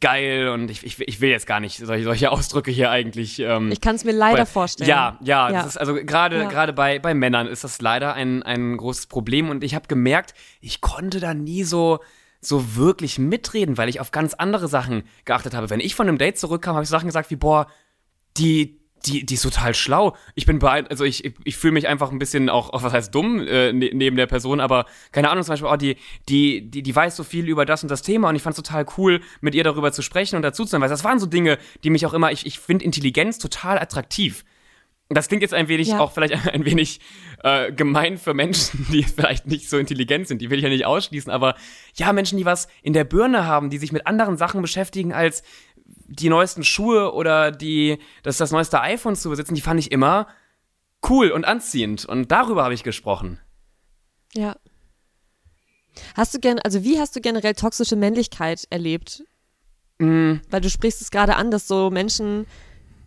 [0.00, 3.70] geil und ich, ich, ich will jetzt gar nicht solche, solche Ausdrücke hier eigentlich ähm,
[3.70, 4.88] Ich kann es mir leider bei- vorstellen.
[4.88, 5.58] Ja, ja, Ja.
[5.58, 6.48] Das ist also gerade Ja.
[6.48, 10.32] gerade bei bei Männern ist das leider ein ein großes Problem und ich habe gemerkt,
[10.62, 12.00] ich konnte da nie so
[12.42, 15.70] so wirklich mitreden, weil ich auf ganz andere Sachen geachtet habe.
[15.70, 17.68] Wenn ich von einem Date zurückkam, habe ich Sachen gesagt wie boah,
[18.36, 20.16] die die, die ist total schlau.
[20.34, 22.92] Ich bin beeindruckt, also ich, ich, ich fühle mich einfach ein bisschen auch, auch, was
[22.92, 25.96] heißt dumm, äh, ne, neben der Person, aber keine Ahnung, zum Beispiel, oh, die,
[26.28, 28.62] die, die, die weiß so viel über das und das Thema und ich fand es
[28.62, 31.26] total cool, mit ihr darüber zu sprechen und dazu zu sein, weil das waren so
[31.26, 34.44] Dinge, die mich auch immer, ich, ich finde Intelligenz total attraktiv.
[35.14, 36.00] Das klingt jetzt ein wenig, Ja.
[36.00, 37.00] auch vielleicht ein wenig
[37.42, 40.40] äh, gemein für Menschen, die vielleicht nicht so intelligent sind.
[40.40, 41.54] Die will ich ja nicht ausschließen, aber
[41.94, 45.42] ja, Menschen, die was in der Birne haben, die sich mit anderen Sachen beschäftigen als
[45.84, 50.26] die neuesten Schuhe oder die, das, das neueste iPhone zu besitzen, die fand ich immer
[51.08, 52.04] cool und anziehend.
[52.04, 53.38] Und darüber habe ich gesprochen.
[54.34, 54.56] Ja.
[56.14, 59.24] Hast du gern, also wie hast du generell toxische Männlichkeit erlebt?
[59.98, 62.46] Mm, Weil du sprichst es gerade an, dass so Menschen,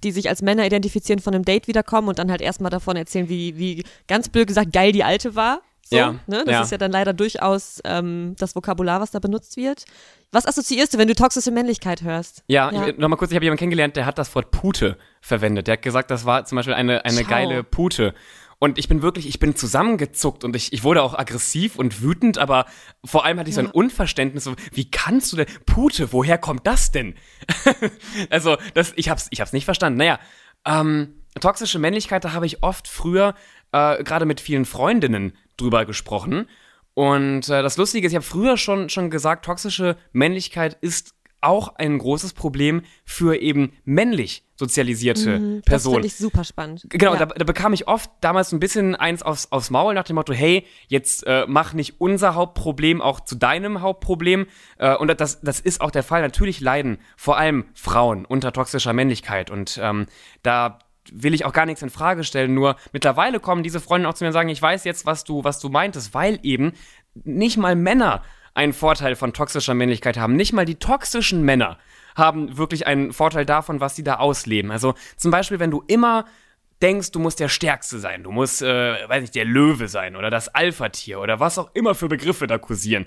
[0.06, 3.28] die sich als Männer identifizieren, von einem Date wiederkommen und dann halt erstmal davon erzählen,
[3.28, 5.62] wie, wie ganz blöd gesagt geil die alte war.
[5.88, 6.44] So, Ja, ne?
[6.46, 6.62] Das ja.
[6.62, 9.86] ist ja dann leider durchaus ähm, das Vokabular, was da benutzt wird.
[10.32, 12.44] Was assoziierst du, wenn du toxische Männlichkeit hörst?
[12.48, 12.88] Ja, Ja.
[12.88, 15.68] Ich, noch mal kurz, ich habe jemanden kennengelernt, der hat das Wort Pute verwendet.
[15.68, 18.14] Der hat gesagt, das war zum Beispiel eine, eine geile Pute.
[18.60, 22.38] Und ich bin wirklich, ich bin zusammengezuckt und ich, ich wurde auch aggressiv und wütend,
[22.38, 22.66] aber
[23.04, 23.74] vor allem hatte ich so ein Ja.
[23.74, 27.16] Unverständnis, wie kannst du denn, Pute, woher kommt das denn?
[28.30, 29.98] also, das, ich hab's, ich hab's nicht verstanden.
[29.98, 30.20] Naja,
[30.66, 33.36] ähm, toxische Männlichkeit, da habe ich oft früher,
[33.72, 36.48] äh, gerade mit vielen Freundinnen drüber gesprochen.
[36.94, 41.15] Und äh, das Lustige ist, ich habe früher schon, schon gesagt, toxische Männlichkeit ist
[41.46, 45.96] auch ein großes Problem für eben männlich sozialisierte Mhm, Das Personen.
[45.96, 46.86] finde ich super spannend.
[46.90, 47.20] Genau, ja.
[47.20, 50.34] da, da bekam ich oft damals ein bisschen eins aufs, aufs Maul nach dem Motto,
[50.34, 54.48] hey, jetzt äh, mach nicht unser Hauptproblem auch zu deinem Hauptproblem.
[54.78, 56.22] Äh, und das, das ist auch der Fall.
[56.22, 59.52] Natürlich leiden vor allem Frauen unter toxischer Männlichkeit.
[59.52, 60.06] Und ähm,
[60.42, 60.80] da
[61.12, 62.54] will ich auch gar nichts in Frage stellen.
[62.54, 65.44] Nur mittlerweile kommen diese Freunde auch zu mir und sagen, ich weiß jetzt, was du,
[65.44, 66.72] was du meintest, weil eben
[67.24, 68.24] nicht mal Männer
[68.56, 70.36] einen Vorteil von toxischer Männlichkeit haben.
[70.36, 71.78] Nicht mal die toxischen Männer
[72.16, 74.72] haben wirklich einen Vorteil davon, was sie da ausleben.
[74.72, 76.26] Also zum Beispiel, wenn du immer
[76.82, 80.30] denkst, du musst der Stärkste sein, du musst, äh, weiß nicht, der Löwe sein oder
[80.30, 83.06] das Alpha-Tier oder was auch immer für Begriffe da kursieren,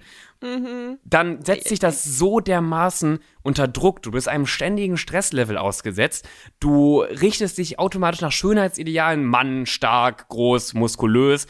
[1.05, 4.03] dann setzt sich das so dermaßen unter Druck.
[4.03, 6.29] Du bist einem ständigen Stresslevel ausgesetzt.
[6.61, 11.49] Du richtest dich automatisch nach Schönheitsidealen, Mann, stark, groß, muskulös.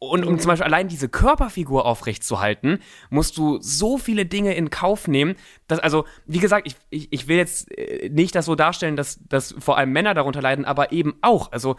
[0.00, 2.78] Und um zum Beispiel allein diese Körperfigur aufrechtzuhalten,
[3.10, 5.34] musst du so viele Dinge in Kauf nehmen,
[5.66, 9.18] dass, also, wie gesagt, ich, ich, ich will jetzt äh, nicht das so darstellen, dass,
[9.28, 11.50] dass vor allem Männer darunter leiden, aber eben auch.
[11.50, 11.74] Also,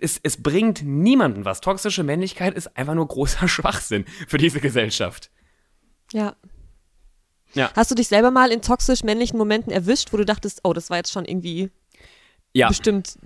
[0.00, 1.60] es, es bringt niemanden was.
[1.60, 5.30] Toxische Männlichkeit ist einfach nur großer Schwachsinn für diese Gesellschaft.
[6.12, 6.36] Ja.
[7.52, 7.70] Ja.
[7.76, 10.88] Hast du dich selber mal in toxisch männlichen Momenten erwischt, wo du dachtest, oh, das
[10.88, 11.70] war jetzt schon irgendwie
[12.52, 12.68] Ja.
[12.68, 13.18] bestimmt,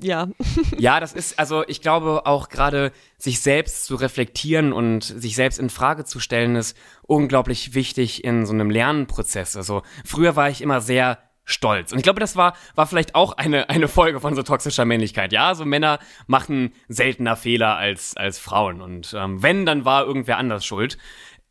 [0.00, 0.28] ja.
[0.78, 5.58] Ja, das ist, also ich glaube auch gerade sich selbst zu reflektieren und sich selbst
[5.58, 9.56] in Frage zu stellen, ist unglaublich wichtig in so einem Lernprozess.
[9.56, 11.92] Also früher war ich immer sehr stolz.
[11.92, 15.32] Und ich glaube, das war, war vielleicht auch eine, eine Folge von so toxischer Männlichkeit.
[15.32, 18.80] Ja, so Männer machen seltener Fehler als, als Frauen.
[18.80, 20.96] Und ähm, wenn, dann war irgendwer anders schuld.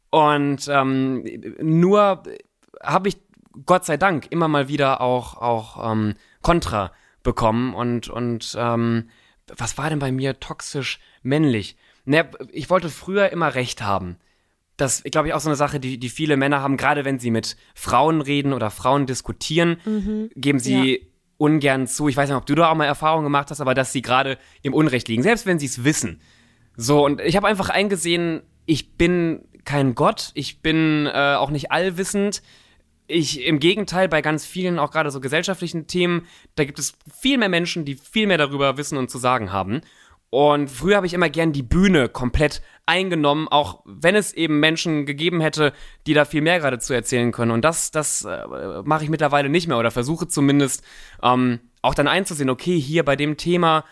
[0.10, 1.24] Und ähm,
[1.62, 2.24] nur
[2.82, 3.18] habe ich
[3.66, 6.92] Gott sei Dank immer mal wieder auch, auch ähm, Kontra
[7.24, 7.74] bekommen.
[7.74, 9.10] Und, und ähm,
[9.56, 11.78] was war denn bei mir toxisch männlich?
[12.06, 14.18] Ne, ich wollte früher immer Recht haben
[14.80, 17.32] das, glaube ich, auch so eine Sache, die, die viele Männer haben, gerade wenn sie
[17.32, 20.30] mit Frauen reden oder Frauen diskutieren, mhm.
[20.36, 21.08] geben sie ja.
[21.38, 22.08] ungern zu.
[22.08, 24.38] Ich weiß nicht, ob du da auch mal Erfahrungen gemacht hast, aber dass sie gerade
[24.62, 26.22] im Unrecht liegen, selbst wenn sie es wissen.
[26.76, 31.72] So, und ich habe einfach eingesehen, ich bin kein Gott, ich bin äh, auch nicht
[31.72, 32.42] allwissend.
[33.12, 37.40] Ich, im Gegenteil, bei ganz vielen, auch gerade so gesellschaftlichen Themen, da gibt es viel
[37.40, 39.82] mehr Menschen, die viel mehr darüber wissen und zu sagen haben.
[40.30, 45.08] Und früher habe ich immer gern die Bühne komplett eingenommen, auch wenn es eben Menschen
[45.08, 45.74] gegeben hätte,
[46.06, 47.52] die da viel mehr gerade zu erzählen können.
[47.52, 48.46] Und das, das äh,
[48.84, 50.84] mache ich mittlerweile nicht mehr oder versuche zumindest
[51.24, 53.86] ähm, auch dann einzusehen, okay, hier bei dem Thema,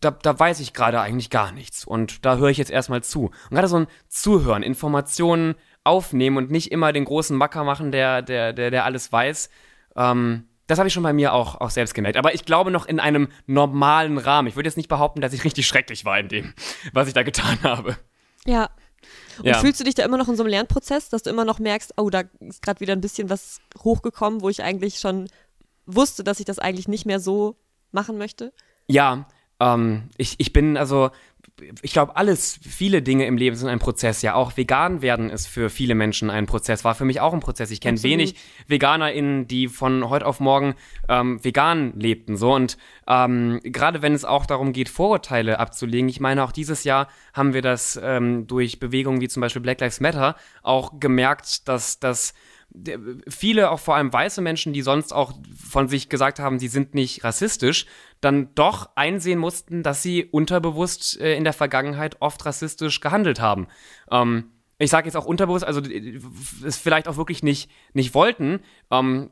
[0.00, 1.86] da, da weiß ich gerade eigentlich gar nichts.
[1.86, 3.26] Und da höre ich jetzt erstmal zu.
[3.26, 8.22] Und gerade so ein Zuhören, Informationen aufnehmen und nicht immer den großen Macker machen, der,
[8.22, 9.50] der, der, der alles weiß.
[9.96, 12.16] Ähm, das habe ich schon bei mir auch, auch selbst gemerkt.
[12.16, 14.48] Aber ich glaube noch in einem normalen Rahmen.
[14.48, 16.54] Ich würde jetzt nicht behaupten, dass ich richtig schrecklich war in dem,
[16.92, 17.96] was ich da getan habe.
[18.46, 18.70] Ja.
[19.38, 19.58] Und ja.
[19.58, 21.94] fühlst du dich da immer noch in so einem Lernprozess, dass du immer noch merkst,
[21.98, 25.28] oh, da ist gerade wieder ein bisschen was hochgekommen, wo ich eigentlich schon
[25.86, 27.56] wusste, dass ich das eigentlich nicht mehr so
[27.92, 28.52] machen möchte?
[28.86, 29.26] Ja,
[29.60, 31.10] ähm, ich, ich bin also
[31.82, 34.22] ich glaube, alles, viele Dinge im Leben sind ein Prozess.
[34.22, 36.84] Ja, auch vegan werden ist für viele Menschen ein Prozess.
[36.84, 37.70] War für mich auch ein Prozess.
[37.70, 38.34] Ich kenne wenig
[38.66, 40.74] VeganerInnen, die von heute auf morgen
[41.08, 42.36] ähm, vegan lebten.
[42.36, 42.76] So und
[43.06, 46.08] ähm, gerade wenn es auch darum geht, Vorurteile abzulegen.
[46.08, 49.80] Ich meine, auch dieses Jahr haben wir das ähm, durch Bewegungen wie zum Beispiel Black
[49.80, 52.34] Lives Matter auch gemerkt, dass das
[53.28, 56.94] viele, auch vor allem weiße Menschen, die sonst auch von sich gesagt haben, sie sind
[56.94, 57.86] nicht rassistisch,
[58.20, 63.68] dann doch einsehen mussten, dass sie unterbewusst äh, in der Vergangenheit oft rassistisch gehandelt haben.
[64.10, 65.80] Ähm, ich sage jetzt auch unterbewusst, also
[66.66, 69.30] es vielleicht auch wirklich nicht, nicht wollten, ähm,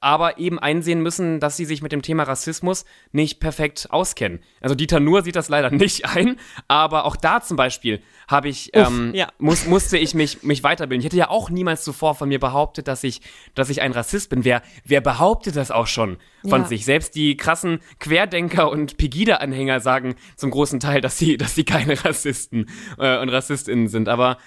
[0.00, 4.40] aber eben einsehen müssen, dass sie sich mit dem Thema Rassismus nicht perfekt auskennen.
[4.60, 6.36] Also Dieter Nuhr sieht das leider nicht ein,
[6.68, 9.28] aber auch da zum Beispiel habe ich, Uff, ähm, ja.
[9.38, 11.00] muss, musste ich mich, mich weiterbilden.
[11.00, 13.20] Ich hätte ja auch niemals zuvor von mir behauptet, dass ich,
[13.54, 14.44] dass ich ein Rassist bin.
[14.44, 16.66] Wer, wer behauptet das auch schon von ja.
[16.66, 16.84] sich?
[16.84, 22.02] Selbst die krassen Querdenker und Pegida-Anhänger sagen zum großen Teil, dass sie, dass sie keine
[22.04, 22.66] Rassisten
[22.98, 24.08] äh, und Rassistinnen sind.
[24.08, 24.38] Aber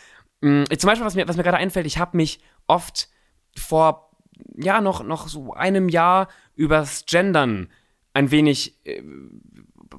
[0.41, 3.09] mh, zum Beispiel, was mir, was mir gerade einfällt, ich habe mich oft
[3.57, 4.12] vor
[4.55, 7.69] ja, noch, noch so einem Jahr übers Gendern
[8.13, 9.01] ein wenig, äh,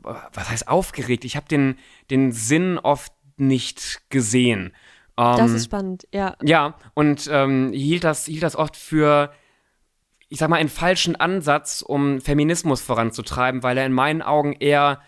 [0.02, 1.24] was heißt aufgeregt?
[1.24, 1.78] Ich habe den,
[2.11, 4.74] den Sinn oft nicht gesehen.
[5.16, 6.37] Ähm, das ist spannend, ja.
[6.42, 9.33] Ja, und ähm, hielt, das, hielt das oft für,
[10.28, 15.00] ich sag mal, einen falschen Ansatz, um Feminismus voranzutreiben, weil er in meinen Augen eher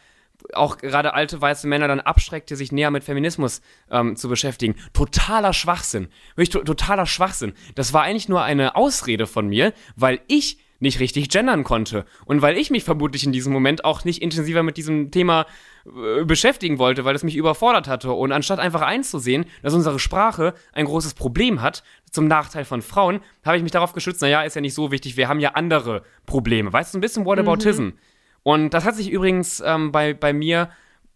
[0.52, 4.76] auch gerade alte weiße Männer dann abschreckte, sich näher mit Feminismus ähm, zu beschäftigen.
[4.92, 6.08] Totaler Schwachsinn.
[6.34, 7.54] Wirklich to totaler Schwachsinn.
[7.74, 12.04] Das war eigentlich nur eine Ausrede von mir, weil ich nicht richtig gendern konnte.
[12.26, 15.46] Und weil ich mich vermutlich in diesem Moment auch nicht intensiver mit diesem Thema
[15.86, 18.12] äh, beschäftigen wollte, weil es mich überfordert hatte.
[18.12, 23.20] Und anstatt einfach einzusehen, dass unsere Sprache ein großes Problem hat, zum Nachteil von Frauen,
[23.44, 26.02] habe ich mich darauf geschützt, naja, ist ja nicht so wichtig, wir haben ja andere
[26.26, 26.72] Probleme.
[26.72, 27.82] Weißt du, ein bisschen Whataboutism.
[27.82, 27.98] Mhm.
[28.46, 30.70] Und das hat sich übrigens ähm, bei, bei mir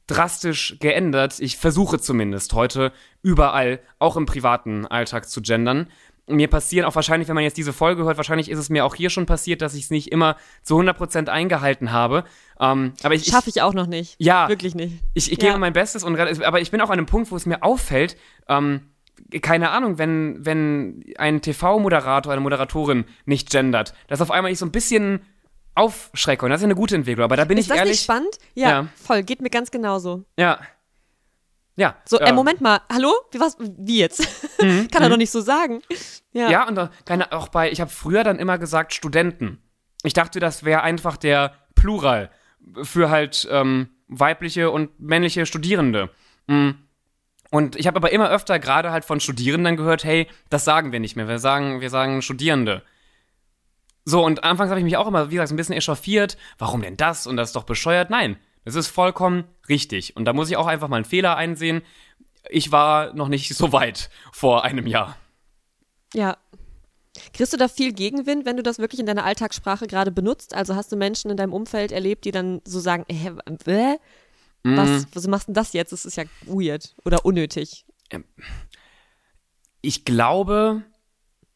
[0.09, 1.39] drastisch geändert.
[1.39, 2.91] Ich versuche zumindest heute
[3.23, 5.87] überall, auch im privaten Alltag zu gendern.
[6.27, 8.97] Mir passieren auch wahrscheinlich, wenn man jetzt diese Folge hört, wahrscheinlich ist es mir auch
[8.97, 12.25] hier schon passiert, dass ich es nicht immer zu 100% eingehalten habe.
[12.59, 14.17] Ähm, aber ich schaffe ich auch noch nicht.
[14.19, 14.95] Ja, wirklich nicht.
[15.15, 15.51] Ich, ich ja.
[15.51, 18.17] gebe mein Bestes und aber ich bin auch an einem Punkt, wo es mir auffällt.
[18.49, 18.91] Ähm,
[19.41, 24.67] keine Ahnung, wenn wenn ein TV-Moderator, eine Moderatorin nicht gendert, dass auf einmal ich so
[24.67, 25.21] ein bisschen
[25.81, 26.45] aufschrecke.
[26.45, 27.25] Und das ist eine gute Entwicklung.
[27.25, 27.93] Aber da bin ist ich ehrlich.
[27.93, 28.39] Ist das nicht spannend?
[28.55, 29.23] Ja, ja, voll.
[29.23, 30.25] Geht mir ganz genauso.
[30.37, 30.61] Ja.
[31.77, 31.97] Ja.
[32.05, 32.81] So, äh, Moment mal.
[32.93, 33.13] Hallo?
[33.31, 34.29] Wie, was, wie jetzt?
[34.61, 35.13] Mhm, Kann er mhm.
[35.13, 35.81] doch nicht so sagen.
[36.33, 39.63] Ja, ja und da, keine, auch bei, ich habe früher dann immer gesagt Studenten.
[40.03, 42.31] Ich dachte, das wäre einfach der Plural
[42.83, 46.11] für halt ähm, weibliche und männliche Studierende.
[46.47, 46.75] Mhm.
[47.51, 51.01] Und ich habe aber immer öfter gerade halt von Studierenden gehört, hey, das sagen wir
[51.01, 51.27] nicht mehr.
[51.27, 52.83] Wir sagen, wir sagen Studierende.
[54.05, 56.37] So, und anfangs habe ich mich auch immer, wie gesagt, ein bisschen echauffiert.
[56.59, 57.27] Warum denn das?
[57.27, 58.11] Und das ist doch bescheuert.
[58.11, 60.17] Nein, das ist vollkommen richtig.
[60.17, 61.83] Und da muss ich auch einfach mal einen Fehler einsehen.
[62.49, 65.17] Ich war noch nicht so weit vor einem Jahr.
[66.15, 66.37] Ja.
[67.35, 70.55] Kriegst du da viel Gegenwind, wenn du das wirklich in deiner Alltagssprache gerade benutzt?
[70.55, 73.33] Also hast du Menschen in deinem Umfeld erlebt, die dann so sagen, hä,
[73.67, 73.99] äh,
[74.63, 75.93] was, was machst du denn das jetzt?
[75.93, 77.85] Das ist ja weird oder unnötig.
[79.83, 80.83] Ich glaube,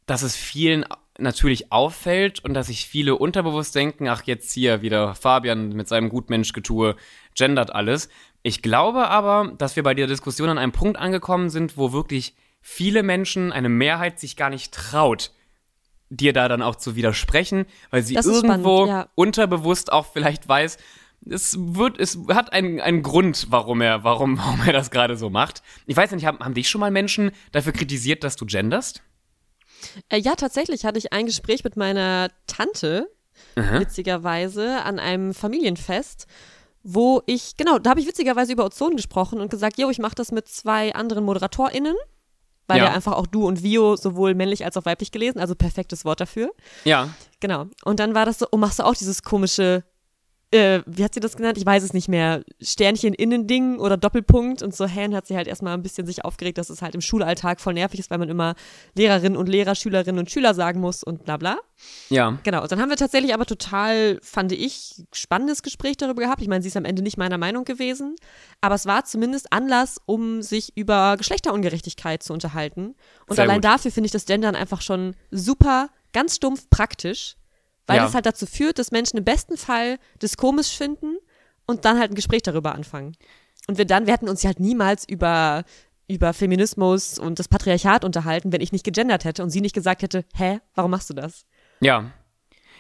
[0.07, 0.85] dass es vielen
[1.19, 6.09] natürlich auffällt und dass sich viele unterbewusst denken, ach jetzt hier wieder Fabian mit seinem
[6.09, 6.97] Gutmenschgetue
[7.35, 8.09] gendert alles.
[8.43, 12.35] Ich glaube aber, dass wir bei der Diskussion an einem Punkt angekommen sind, wo wirklich
[12.61, 15.31] viele Menschen, eine Mehrheit sich gar nicht traut,
[16.11, 19.09] dir da dann auch zu widersprechen, weil sie irgendwo spannend, ja.
[19.15, 20.79] unterbewusst auch vielleicht weiß,
[21.27, 25.31] es wird, es hat einen, einen Grund, warum er, warum, warum er das gerade so
[25.31, 25.63] macht.
[25.87, 29.03] Ich weiß nicht, haben, haben dich schon mal Menschen dafür kritisiert, dass du genderst?
[30.09, 33.11] Äh, ja, tatsächlich hatte ich ein Gespräch mit meiner Tante,
[33.57, 33.81] Aha.
[33.81, 36.27] witzigerweise, an einem Familienfest,
[36.83, 40.15] wo ich, genau, da habe ich witzigerweise über Ozon gesprochen und gesagt, jo, ich mache
[40.15, 41.97] das mit zwei anderen ModeratorInnen,
[42.67, 42.85] weil ja.
[42.85, 46.21] ja einfach auch du und Vio sowohl männlich als auch weiblich gelesen, also perfektes Wort
[46.21, 46.53] dafür.
[46.85, 47.09] Ja.
[47.41, 47.67] Genau.
[47.85, 49.85] Und dann war das so, oh, machst du auch dieses komische
[50.55, 51.59] äh, wie hat sie das genannt?
[51.59, 52.45] Ich weiß es nicht mehr.
[52.61, 54.63] Sternchen Innending oder Doppelpunkt.
[54.63, 57.01] Und so Hen hat sie halt erstmal ein bisschen sich aufgeregt, dass es halt im
[57.01, 58.55] Schulalltag voll nervig ist, weil man immer
[58.95, 61.59] Lehrerinnen und Lehrer, Schülerinnen und Schüler sagen muss und bla bla.
[62.09, 62.39] Ja.
[62.45, 62.63] Genau.
[62.63, 66.41] Und dann haben wir tatsächlich aber total, fand ich, spannendes Gespräch darüber gehabt.
[66.41, 68.15] Ich meine, sie ist am Ende nicht meiner Meinung gewesen.
[68.61, 72.95] Aber es war zumindest Anlass, um sich über Geschlechterungerechtigkeit zu unterhalten.
[73.27, 73.65] Und Sehr allein gut.
[73.65, 77.37] dafür finde ich das Gendern einfach schon super, ganz stumpf praktisch
[77.87, 78.07] weil ja.
[78.07, 81.17] es halt dazu führt, dass Menschen im besten Fall das komisch finden
[81.67, 83.17] und dann halt ein Gespräch darüber anfangen.
[83.67, 85.65] Und wir dann, wir hätten uns halt niemals über,
[86.09, 90.03] über Feminismus und das Patriarchat unterhalten, wenn ich nicht gegendert hätte und sie nicht gesagt
[90.03, 91.47] hätte, hä, warum machst du das?
[91.81, 92.11] Ja.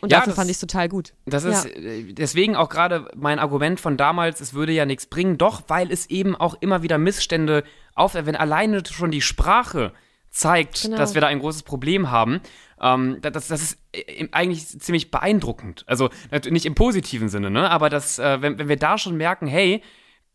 [0.01, 1.15] Und ja, dafür das, fand ich es total gut.
[1.25, 1.71] Das ist ja.
[1.71, 5.91] Äh, deswegen auch gerade mein Argument von damals, es würde ja nichts bringen, doch weil
[5.91, 7.65] es eben auch immer wieder Missstände
[7.95, 9.93] auf, wenn alleine schon die Sprache
[10.35, 10.97] zeigt, genau.
[10.97, 12.41] dass wir da ein großes Problem haben.
[12.81, 15.85] Ähm, das, das ist äh, eigentlich ziemlich beeindruckend.
[15.87, 16.11] Also
[16.51, 17.71] nicht im positiven Sinne, ne?
[17.71, 19.81] Aber das, äh, wenn, wenn wir da schon merken, hey,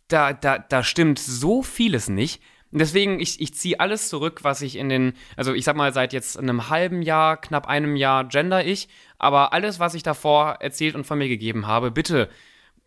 [0.07, 2.41] da, da, da stimmt so vieles nicht.
[2.71, 5.91] Und deswegen, ich, ich ziehe alles zurück, was ich in den, also ich sag mal,
[5.91, 10.57] seit jetzt einem halben Jahr, knapp einem Jahr gender ich, aber alles, was ich davor
[10.59, 12.29] erzählt und von mir gegeben habe, bitte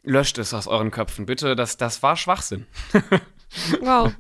[0.03, 1.27] löscht es aus euren Köpfen.
[1.27, 2.67] Bitte, das, das war Schwachsinn.
[3.81, 4.13] wow.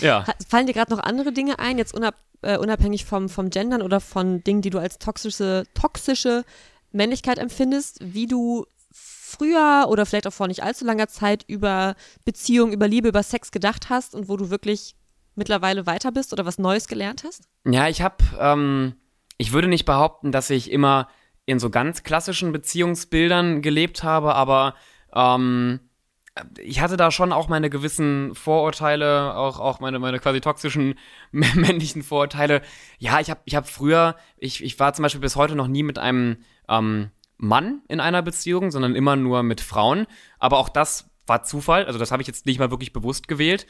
[0.00, 0.24] Ja.
[0.48, 4.00] Fallen dir gerade noch andere Dinge ein, jetzt unab, äh, unabhängig vom, vom Gendern oder
[4.00, 6.44] von Dingen, die du als toxische, toxische
[6.92, 12.72] Männlichkeit empfindest, wie du früher oder vielleicht auch vor nicht allzu langer Zeit über Beziehung,
[12.72, 14.94] über Liebe, über Sex gedacht hast und wo du wirklich
[15.34, 17.48] mittlerweile weiter bist oder was Neues gelernt hast?
[17.64, 18.94] Ja, ich habe, ähm,
[19.38, 21.08] ich würde nicht behaupten, dass ich immer
[21.46, 24.74] in so ganz klassischen Beziehungsbildern gelebt habe, aber
[25.14, 25.80] ähm,
[26.58, 30.94] ich hatte da schon auch meine gewissen Vorurteile, auch, auch meine, meine quasi toxischen
[31.32, 32.62] männlichen Vorurteile.
[32.98, 35.82] Ja, ich habe ich hab früher, ich, ich war zum Beispiel bis heute noch nie
[35.82, 40.06] mit einem ähm, Mann in einer Beziehung, sondern immer nur mit Frauen.
[40.38, 43.66] Aber auch das war Zufall, also das habe ich jetzt nicht mal wirklich bewusst gewählt.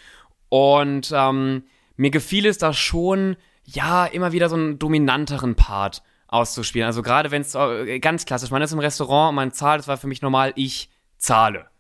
[0.48, 1.64] Und ähm,
[1.96, 6.86] mir gefiel es da schon, ja, immer wieder so einen dominanteren Part auszuspielen.
[6.86, 9.96] Also gerade wenn es äh, ganz klassisch, man ist im Restaurant man zahlt, das war
[9.96, 11.71] für mich normal, ich zahle.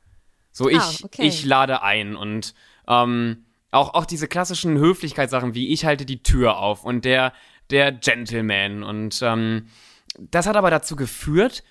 [0.52, 1.26] So, ich, ah, okay.
[1.26, 2.54] ich lade ein und
[2.86, 7.32] ähm, auch, auch diese klassischen Höflichkeitssachen wie ich halte die Tür auf und der,
[7.70, 8.82] der Gentleman.
[8.82, 9.66] Und ähm,
[10.18, 11.64] das hat aber dazu geführt,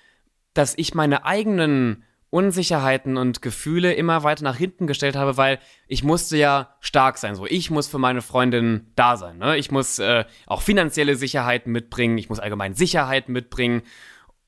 [0.52, 6.02] dass ich meine eigenen Unsicherheiten und Gefühle immer weiter nach hinten gestellt habe, weil ich
[6.02, 7.34] musste ja stark sein.
[7.34, 9.38] So, ich muss für meine Freundin da sein.
[9.38, 9.58] Ne?
[9.58, 12.18] Ich muss äh, auch finanzielle Sicherheiten mitbringen.
[12.18, 13.82] Ich muss allgemein Sicherheiten mitbringen.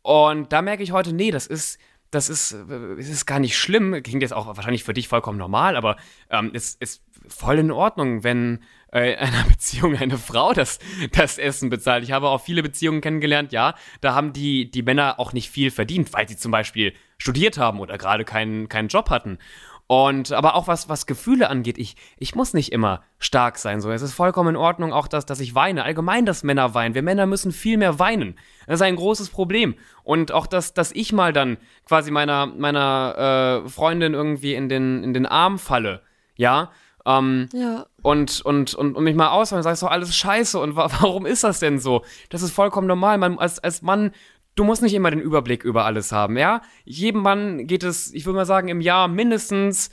[0.00, 1.78] Und da merke ich heute, nee, das ist
[2.14, 5.76] das ist, es ist gar nicht schlimm, klingt jetzt auch wahrscheinlich für dich vollkommen normal,
[5.76, 5.96] aber
[6.30, 8.60] ähm, es ist voll in Ordnung, wenn
[8.92, 10.78] äh, in einer Beziehung eine Frau das,
[11.12, 12.04] das Essen bezahlt.
[12.04, 15.70] Ich habe auch viele Beziehungen kennengelernt, ja, da haben die, die Männer auch nicht viel
[15.70, 19.38] verdient, weil sie zum Beispiel studiert haben oder gerade keinen, keinen Job hatten.
[19.86, 23.82] Und aber auch was, was Gefühle angeht, ich, ich muss nicht immer stark sein.
[23.82, 25.84] So, es ist vollkommen in Ordnung, auch dass, dass ich weine.
[25.84, 26.94] Allgemein, dass Männer weinen.
[26.94, 28.36] Wir Männer müssen viel mehr weinen.
[28.66, 29.74] Das ist ein großes Problem.
[30.02, 35.04] Und auch, dass, dass ich mal dann quasi meiner, meiner äh, Freundin irgendwie in den,
[35.04, 36.00] in den Arm falle,
[36.34, 36.70] ja.
[37.06, 37.84] Ähm, ja.
[38.02, 41.26] Und, und, und, und mich mal aus und sage so, alles scheiße und wa warum
[41.26, 42.02] ist das denn so?
[42.30, 43.18] Das ist vollkommen normal.
[43.18, 44.12] Man, als, als Mann
[44.54, 46.62] du musst nicht immer den Überblick über alles haben, ja?
[46.84, 49.90] Jedem Mann geht es, ich würde mal sagen, im Jahr mindestens,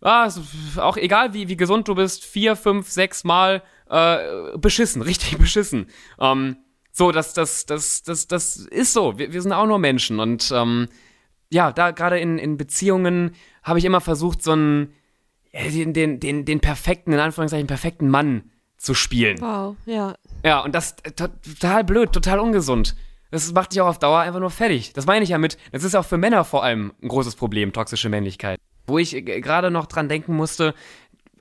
[0.00, 0.30] ah,
[0.76, 5.86] auch egal wie, wie gesund du bist, vier, fünf, sechs Mal äh, beschissen, richtig beschissen.
[6.20, 6.56] Ähm,
[6.92, 9.18] so, das, das, das, das, das ist so.
[9.18, 10.18] Wir, wir sind auch nur Menschen.
[10.18, 10.88] Und ähm,
[11.50, 14.92] ja, da gerade in, in Beziehungen habe ich immer versucht, so einen,
[15.52, 19.40] den, den, den, den perfekten, in Anführungszeichen, perfekten Mann zu spielen.
[19.40, 20.14] Wow, ja.
[20.44, 22.96] Ja, und das total blöd, total ungesund.
[23.30, 24.92] Das macht dich auch auf Dauer einfach nur fertig.
[24.92, 27.72] Das meine ich ja mit, das ist auch für Männer vor allem ein großes Problem,
[27.72, 28.58] toxische Männlichkeit.
[28.86, 30.74] Wo ich gerade noch dran denken musste,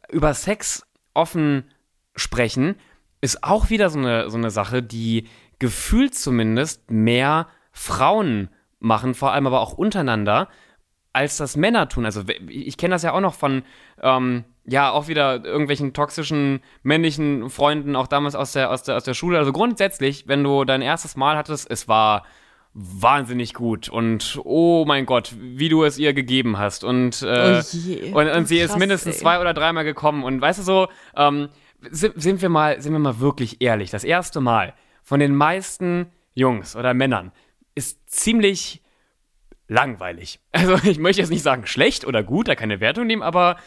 [0.09, 1.71] über Sex offen
[2.15, 2.75] sprechen,
[3.21, 5.27] ist auch wieder so eine, so eine Sache, die
[5.59, 10.49] gefühlt zumindest mehr Frauen machen, vor allem aber auch untereinander,
[11.13, 12.05] als das Männer tun.
[12.05, 13.63] Also ich kenne das ja auch noch von,
[14.01, 19.03] ähm, ja, auch wieder irgendwelchen toxischen männlichen Freunden, auch damals aus der, aus der, aus
[19.03, 19.37] der Schule.
[19.37, 22.23] Also grundsätzlich, wenn du dein erstes Mal hattest, es war
[22.73, 27.63] wahnsinnig gut und oh mein Gott, wie du es ihr gegeben hast und, äh,
[28.13, 29.21] oh und, und, sie Krass, ist mindestens ey.
[29.21, 31.49] zwei oder dreimal gekommen und weißt du so, ähm,
[31.89, 36.11] sind, sind wir mal, sind wir mal wirklich ehrlich, das erste Mal von den meisten
[36.35, 37.31] Jungs oder Männern
[37.73, 38.83] ist ziemlich
[39.67, 40.39] langweilig.
[40.51, 43.57] Also ich möchte jetzt nicht sagen schlecht oder gut, da keine Wertung nehmen, aber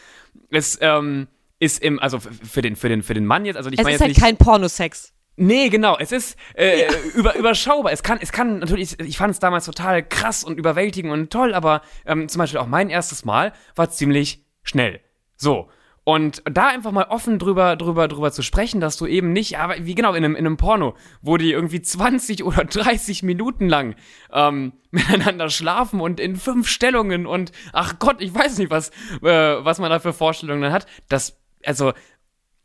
[0.49, 1.27] es ähm,
[1.59, 4.01] ist im, also für den, für den, für den Mann jetzt, also ich meine jetzt
[4.01, 5.13] halt nicht, kein Pornosex.
[5.37, 5.97] Nee, genau.
[5.97, 6.89] Es ist äh, ja.
[7.15, 7.91] über, überschaubar.
[7.91, 11.53] Es kann, es kann natürlich, ich fand es damals total krass und überwältigend und toll,
[11.53, 14.99] aber ähm, zum Beispiel auch mein erstes Mal war ziemlich schnell.
[15.37, 15.69] So.
[16.11, 19.75] Und da einfach mal offen drüber, drüber, drüber zu sprechen, dass du eben nicht, aber
[19.79, 23.95] wie genau, in einem, in einem Porno, wo die irgendwie 20 oder 30 Minuten lang
[24.33, 28.89] ähm, miteinander schlafen und in fünf Stellungen und ach Gott, ich weiß nicht, was,
[29.21, 30.85] äh, was man da für Vorstellungen dann hat.
[31.07, 31.93] Das, also,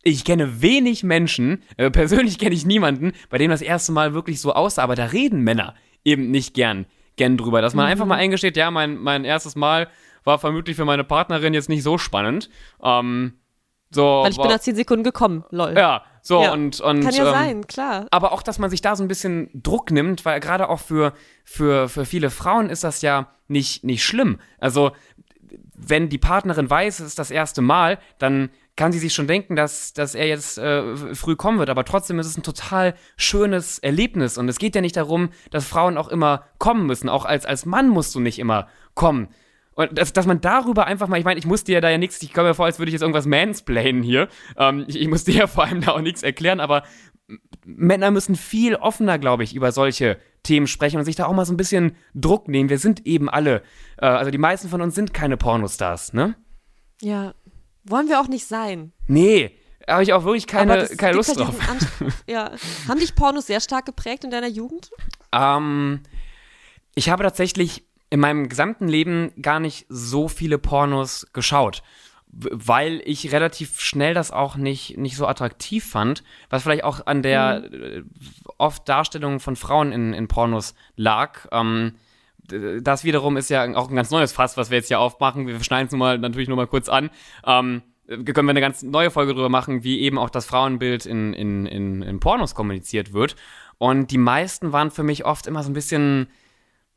[0.03, 4.41] ich kenne wenig Menschen, äh, persönlich kenne ich niemanden, bei dem das erste Mal wirklich
[4.41, 7.93] so aussah, aber da reden Männer eben nicht gern, gern drüber, dass man mhm.
[7.93, 9.87] einfach mal eingesteht, ja, mein, mein erstes Mal
[10.27, 12.51] war vermutlich für meine Partnerin jetzt nicht so spannend.
[12.83, 13.35] Ähm,
[13.91, 15.73] so, Weil ich war, bin nach 10 Sekunden gekommen, lol.
[15.77, 16.53] Ja, so ja.
[16.53, 17.03] und, und.
[17.03, 18.07] Kann ja ähm, sein, klar.
[18.11, 21.13] Aber auch, dass man sich da so ein bisschen Druck nimmt, weil gerade auch für,
[21.45, 24.41] für, für viele Frauen ist das ja nicht, nicht schlimm.
[24.59, 24.91] Also,
[25.75, 29.57] wenn die Partnerin weiß, es ist das erste Mal, dann kann sie sich schon denken,
[29.57, 31.71] dass, dass er jetzt äh, früh kommen wird.
[31.71, 34.37] Aber trotzdem ist es ein total schönes Erlebnis.
[34.37, 37.09] Und es geht ja nicht darum, dass Frauen auch immer kommen müssen.
[37.09, 39.29] Auch als, als Mann musst du nicht immer kommen.
[39.77, 42.21] Und dass, dass man darüber einfach mal, ich meine, ich muss dir da ja nichts,
[42.23, 44.29] ich komme mir vor, als würde ich jetzt irgendwas mansplainen hier.
[44.57, 46.83] Ähm, ich, ich muss dir ja vor allem da auch nichts erklären, aber
[47.65, 51.45] Männer müssen viel offener, glaube ich, über solche Themen sprechen und sich da auch mal
[51.45, 52.71] so ein bisschen Druck nehmen.
[52.71, 53.63] Wir sind eben alle,
[53.99, 56.37] äh, also die meisten von uns sind keine Pornostars, ne?
[57.03, 57.35] Ja.
[57.85, 58.93] Wollen wir auch nicht sein.
[59.07, 61.55] Nee, habe ich auch wirklich keine, keine Lust halt drauf.
[62.27, 62.51] ja.
[62.89, 64.91] Haben dich Pornos sehr stark geprägt in deiner Jugend?
[65.33, 66.01] Ähm,
[66.95, 71.83] ich habe tatsächlich in meinem gesamten Leben gar nicht so viele Pornos geschaut,
[72.29, 77.23] weil ich relativ schnell das auch nicht, nicht so attraktiv fand, was vielleicht auch an
[77.23, 77.83] der mhm.
[77.83, 78.03] Äh,
[78.59, 81.47] oft Darstellung von Frauen in, in Pornos lag.
[81.53, 81.95] Ähm,
[82.81, 85.47] das wiederum ist ja auch ein ganz neues Fass, was wir jetzt hier aufmachen.
[85.49, 87.11] Wir schneiden es nur mal, natürlich nur mal kurz an.
[87.45, 91.33] Ähm, können wir eine ganz neue Folge drüber machen, wie eben auch das Frauenbild in,
[91.33, 93.35] in, in, in Pornos kommuniziert wird.
[93.79, 96.29] Und die meisten waren für mich oft immer so ein bisschen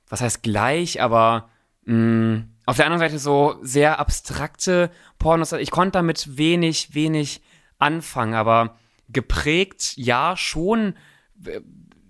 [0.09, 1.49] was heißt gleich, aber
[1.85, 5.53] mh, mm, auf der anderen Seite so sehr abstrakte Pornos.
[5.53, 7.41] Ich konnte damit wenig, wenig
[7.79, 8.75] anfangen, aber
[9.07, 10.95] geprägt, ja, schon.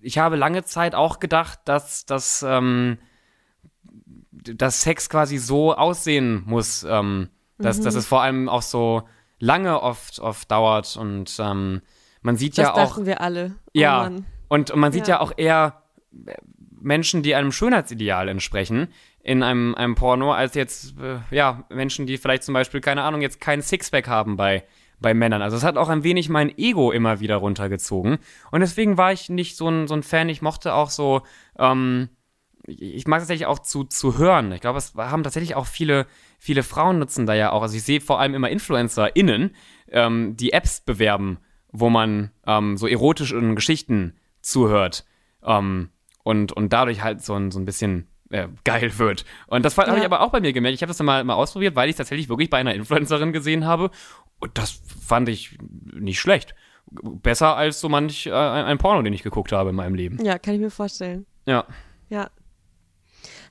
[0.01, 2.97] Ich habe lange Zeit auch gedacht, dass, dass, ähm,
[4.31, 7.83] dass Sex quasi so aussehen muss, ähm, dass, mhm.
[7.83, 9.03] dass es vor allem auch so
[9.39, 11.81] lange oft, oft dauert und ähm,
[12.21, 12.77] man sieht das ja auch.
[12.77, 13.55] Das dachten wir alle.
[13.67, 14.11] Oh ja.
[14.49, 15.15] Und, und man sieht ja.
[15.15, 15.83] ja auch eher
[16.81, 18.87] Menschen, die einem Schönheitsideal entsprechen
[19.21, 23.21] in einem, einem Porno, als jetzt, äh, ja, Menschen, die vielleicht zum Beispiel, keine Ahnung,
[23.21, 24.63] jetzt keinen Sixpack haben bei,
[24.99, 25.41] bei Männern.
[25.41, 28.19] Also es hat auch ein wenig mein Ego immer wieder runtergezogen.
[28.51, 30.29] Und deswegen war ich nicht so ein, so ein Fan.
[30.29, 31.21] Ich mochte auch so,
[31.57, 32.09] ähm,
[32.65, 34.51] ich mag es tatsächlich auch zu, zu hören.
[34.51, 36.05] Ich glaube, es haben tatsächlich auch viele,
[36.37, 37.61] viele Frauen nutzen da ja auch.
[37.61, 39.55] Also ich sehe vor allem immer InfluencerInnen,
[39.91, 41.39] ähm, die Apps bewerben,
[41.71, 45.05] wo man ähm, so erotischen Geschichten zuhört.
[45.43, 45.89] Ähm,
[46.29, 49.25] und, und dadurch halt so ein, so ein bisschen äh, geil wird.
[49.47, 49.87] Und das ja.
[49.87, 50.75] habe ich aber auch bei mir gemerkt.
[50.75, 53.33] Ich habe das dann mal, mal ausprobiert, weil ich es tatsächlich wirklich bei einer Influencerin
[53.33, 53.89] gesehen habe.
[54.39, 55.57] Und das fand ich
[55.91, 56.53] nicht schlecht.
[56.91, 60.23] Besser als so manch äh, ein, ein Porno, den ich geguckt habe in meinem Leben.
[60.23, 61.25] Ja, kann ich mir vorstellen.
[61.47, 61.65] Ja.
[62.09, 62.29] Ja,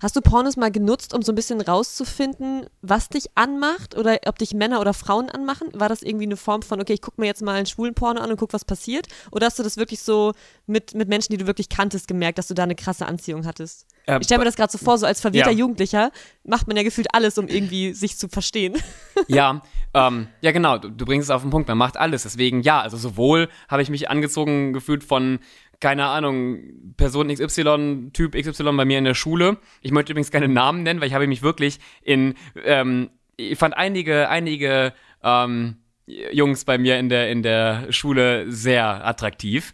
[0.00, 4.38] Hast du Pornos mal genutzt, um so ein bisschen rauszufinden, was dich anmacht oder ob
[4.38, 5.68] dich Männer oder Frauen anmachen?
[5.72, 8.20] War das irgendwie eine Form von, okay, ich gucke mir jetzt mal einen schwulen Porno
[8.20, 9.08] an und guck, was passiert?
[9.32, 10.32] Oder hast du das wirklich so
[10.66, 13.87] mit, mit Menschen, die du wirklich kanntest, gemerkt, dass du da eine krasse Anziehung hattest?
[14.06, 15.58] Ähm, ich stelle mir das gerade so vor, so als verwirrter ja.
[15.58, 16.11] Jugendlicher
[16.44, 18.76] macht man ja gefühlt alles, um irgendwie sich zu verstehen.
[19.26, 19.62] Ja,
[19.94, 22.23] ähm, ja genau, du, du bringst es auf den Punkt, man macht alles.
[22.23, 25.40] Deswegen ja, also sowohl habe ich mich angezogen gefühlt von
[25.81, 29.58] keine Ahnung, Person XY, Typ XY bei mir in der Schule.
[29.81, 33.76] Ich möchte übrigens keine Namen nennen, weil ich habe mich wirklich in, ähm, ich fand
[33.76, 35.76] einige, einige ähm,
[36.06, 39.72] Jungs bei mir in der, in der Schule sehr attraktiv.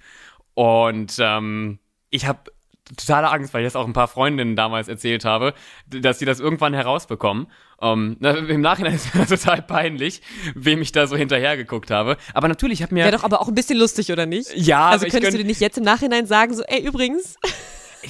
[0.54, 1.78] Und ähm,
[2.10, 2.50] ich habe
[2.96, 5.54] totale Angst, weil ich das auch ein paar Freundinnen damals erzählt habe,
[5.88, 7.46] dass sie das irgendwann herausbekommen.
[7.78, 10.22] Um, ähm, Im Nachhinein ist mir total peinlich,
[10.54, 12.16] wem ich da so hinterhergeguckt habe.
[12.32, 13.04] Aber natürlich hat mir.
[13.04, 14.54] Wäre doch aber auch ein bisschen lustig, oder nicht?
[14.54, 17.36] Ja, also könntest könnt, du dir nicht jetzt im Nachhinein sagen, so, ey, übrigens.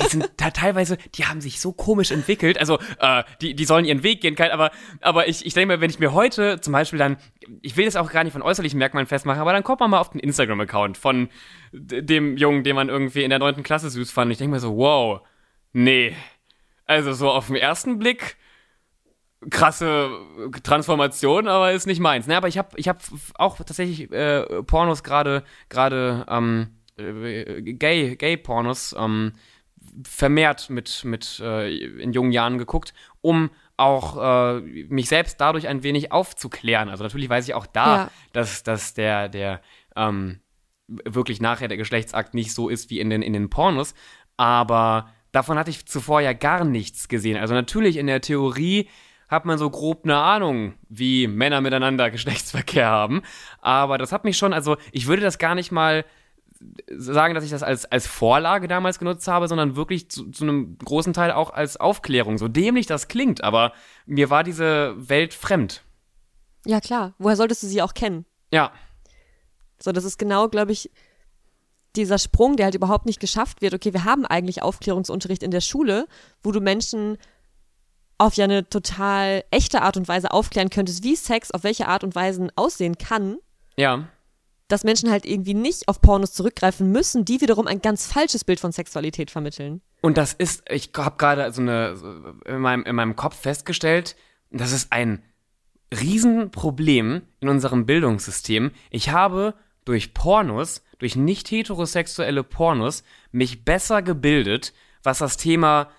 [0.03, 2.59] Die sind da teilweise, die haben sich so komisch entwickelt.
[2.59, 4.70] Also, äh, die, die sollen ihren Weg gehen, aber,
[5.01, 7.16] aber ich, ich denke mir, wenn ich mir heute zum Beispiel dann,
[7.62, 10.01] ich will das auch gar nicht von äußerlichen Merkmalen festmachen, aber dann kommt man mal
[10.01, 11.28] auf den Instagram-Account von
[11.72, 14.30] dem Jungen, den man irgendwie in der neunten Klasse süß fand.
[14.32, 15.20] Ich denke mir so, wow,
[15.72, 16.14] nee.
[16.86, 18.36] Also so auf den ersten Blick
[19.51, 20.11] krasse
[20.62, 22.26] Transformation, aber ist nicht meins.
[22.26, 23.03] Ne, aber ich habe ich hab
[23.36, 29.32] auch tatsächlich äh, Pornos gerade gerade ähm, äh, Gay Gay Pornos ähm,
[30.07, 35.82] vermehrt mit mit äh, in jungen Jahren geguckt, um auch äh, mich selbst dadurch ein
[35.82, 36.88] wenig aufzuklären.
[36.88, 38.11] Also natürlich weiß ich auch da, ja.
[38.32, 39.61] dass dass der der
[39.97, 40.40] ähm,
[40.86, 43.95] wirklich nachher der Geschlechtsakt nicht so ist wie in den in den Pornos,
[44.36, 47.36] aber davon hatte ich zuvor ja gar nichts gesehen.
[47.36, 48.88] Also natürlich in der Theorie
[49.28, 53.22] hat man so grob eine Ahnung, wie Männer miteinander Geschlechtsverkehr haben.
[53.61, 56.05] Aber das hat mich schon, also ich würde das gar nicht mal
[56.89, 60.79] sagen, dass ich das als, als Vorlage damals genutzt habe, sondern wirklich zu, zu einem
[60.79, 62.39] großen Teil auch als Aufklärung.
[62.39, 63.73] So dämlich das klingt, aber
[64.07, 65.83] mir war diese Welt fremd.
[66.67, 67.15] Ja, klar.
[67.19, 68.25] Woher solltest du sie auch kennen?
[68.53, 68.73] Ja.
[69.79, 70.91] So, das ist genau, glaube ich,
[71.97, 73.75] dieser Sprung, der halt überhaupt nicht geschafft wird.
[73.75, 76.07] Okay, wir haben eigentlich Aufklärungsunterricht in der Schule,
[76.43, 77.19] wo du Menschen
[78.19, 82.05] auf ja eine total echte Art und Weise aufklären könntest, wie Sex auf welche Art
[82.05, 83.39] und Weise aussehen kann.
[83.77, 84.09] Ja.
[84.69, 88.61] Dass Menschen halt irgendwie nicht auf Pornos zurückgreifen müssen, die wiederum ein ganz falsches Bild
[88.61, 89.83] von Sexualität vermitteln.
[90.01, 94.17] Und das ist, ich habe gerade so eine, in meinem, in meinem Kopf festgestellt,
[94.51, 95.23] das ist ein
[95.93, 98.71] Riesenproblem in unserem Bildungssystem.
[98.91, 99.55] Ich habe
[99.85, 105.91] durch Pornos, durch nicht heterosexuelle Pornos, mich besser gebildet, was das Thema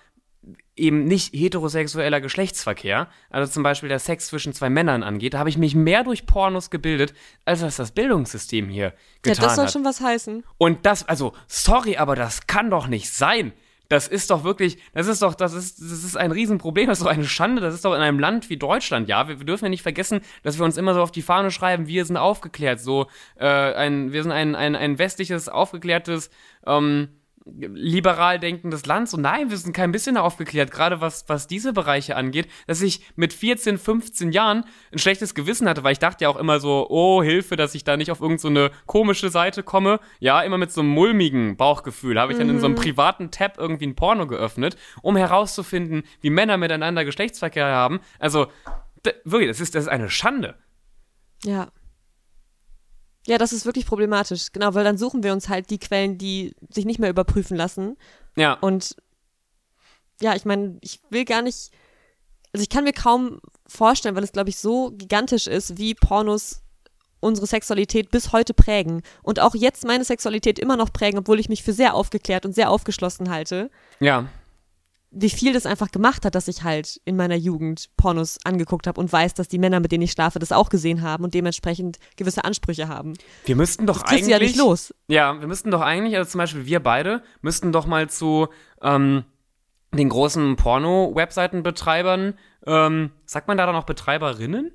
[0.76, 5.48] eben nicht heterosexueller Geschlechtsverkehr, also zum Beispiel der Sex zwischen zwei Männern angeht, da habe
[5.48, 8.92] ich mich mehr durch Pornos gebildet, als was das Bildungssystem hier
[9.22, 9.38] getan hat.
[9.38, 9.72] Ja, das soll hat.
[9.72, 10.44] schon was heißen.
[10.58, 13.52] Und das, also, sorry, aber das kann doch nicht sein.
[13.88, 17.04] Das ist doch wirklich, das ist doch, das ist, das ist ein Riesenproblem, das ist
[17.04, 19.28] doch eine Schande, das ist doch in einem Land wie Deutschland, ja.
[19.28, 21.86] Wir, wir dürfen ja nicht vergessen, dass wir uns immer so auf die Fahne schreiben,
[21.86, 26.30] wir sind aufgeklärt, so, äh, ein, wir sind ein, ein, ein westliches, aufgeklärtes,
[26.66, 27.08] ähm,
[27.46, 29.08] liberal denkendes Land.
[29.08, 33.00] So, nein, wir sind kein bisschen aufgeklärt, gerade was, was diese Bereiche angeht, dass ich
[33.14, 36.86] mit 14, 15 Jahren ein schlechtes Gewissen hatte, weil ich dachte ja auch immer so,
[36.90, 40.00] oh, Hilfe, dass ich da nicht auf irgendeine so komische Seite komme.
[40.18, 42.80] Ja, immer mit so einem mulmigen Bauchgefühl habe ich dann in so einem mhm.
[42.80, 48.00] privaten Tab irgendwie ein Porno geöffnet, um herauszufinden, wie Männer miteinander Geschlechtsverkehr haben.
[48.18, 48.48] Also,
[49.24, 50.56] wirklich, das ist, das ist eine Schande.
[51.44, 51.68] Ja.
[53.26, 54.52] Ja, das ist wirklich problematisch.
[54.52, 57.96] Genau, weil dann suchen wir uns halt die Quellen, die sich nicht mehr überprüfen lassen.
[58.36, 58.54] Ja.
[58.54, 58.96] Und
[60.20, 61.70] ja, ich meine, ich will gar nicht,
[62.52, 66.62] also ich kann mir kaum vorstellen, weil es, glaube ich, so gigantisch ist, wie Pornos
[67.20, 71.48] unsere Sexualität bis heute prägen und auch jetzt meine Sexualität immer noch prägen, obwohl ich
[71.48, 73.70] mich für sehr aufgeklärt und sehr aufgeschlossen halte.
[74.00, 74.28] Ja
[75.10, 79.00] wie viel das einfach gemacht hat, dass ich halt in meiner Jugend Pornos angeguckt habe
[79.00, 81.98] und weiß, dass die Männer, mit denen ich schlafe, das auch gesehen haben und dementsprechend
[82.16, 83.14] gewisse Ansprüche haben.
[83.44, 84.28] Wir müssten doch das eigentlich.
[84.28, 84.94] ja nicht los.
[85.08, 88.48] Ja, wir müssten doch eigentlich, also zum Beispiel wir beide, müssten doch mal zu
[88.82, 89.24] ähm,
[89.92, 92.34] den großen Porno-Webseitenbetreibern,
[92.66, 94.72] ähm, sagt man da dann auch Betreiberinnen?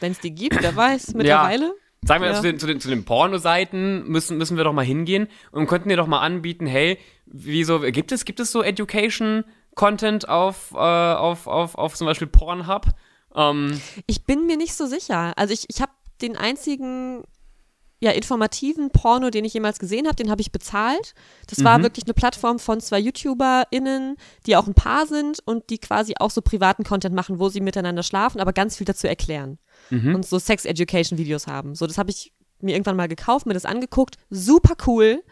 [0.00, 1.66] Wenn es die gibt, wer weiß, mittlerweile.
[1.66, 1.72] Ja.
[2.04, 2.36] Sagen wir ja.
[2.36, 5.88] zu, den, zu, den, zu den Pornoseiten müssen, müssen wir doch mal hingehen und könnten
[5.88, 11.46] dir doch mal anbieten, hey, wieso, gibt es, gibt es so Education-Content auf, äh, auf,
[11.46, 12.86] auf, auf zum Beispiel Pornhub?
[13.34, 15.32] Ähm, ich bin mir nicht so sicher.
[15.36, 15.92] Also ich, ich habe
[16.22, 17.24] den einzigen
[17.98, 21.14] ja, informativen Porno, den ich jemals gesehen habe, den habe ich bezahlt.
[21.46, 21.84] Das war mhm.
[21.84, 26.30] wirklich eine Plattform von zwei YouTuberInnen, die auch ein Paar sind und die quasi auch
[26.30, 29.58] so privaten Content machen, wo sie miteinander schlafen, aber ganz viel dazu erklären.
[29.88, 30.14] Mhm.
[30.14, 31.74] Und so Sex-Education-Videos haben.
[31.74, 34.16] So, das habe ich mir irgendwann mal gekauft, mir das angeguckt.
[34.28, 35.22] Super cool.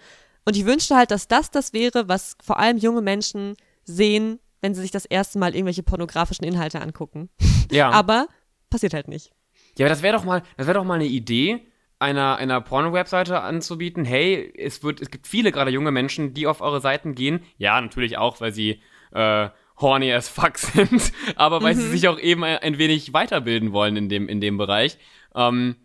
[0.47, 4.75] Und ich wünschte halt, dass das das wäre, was vor allem junge Menschen sehen, wenn
[4.75, 7.29] sie sich das erste Mal irgendwelche pornografischen Inhalte angucken.
[7.71, 7.91] Ja.
[7.93, 8.27] aber
[8.71, 9.33] passiert halt nicht.
[9.77, 11.67] Ja, aber das wäre doch mal, das wäre doch mal eine Idee,
[12.05, 16.61] einer, einer Porno-Webseite anzubieten, hey, es wird, es gibt viele gerade junge Menschen, die auf
[16.61, 17.41] eure Seiten gehen.
[17.59, 18.81] Ja, natürlich auch, weil sie
[19.13, 19.49] äh,
[19.81, 21.81] horny as fuck sind, aber weil mhm.
[21.81, 24.99] sie sich auch eben ein, ein, wenig weiterbilden wollen in dem, in dem Bereich.
[25.35, 25.77] Ähm,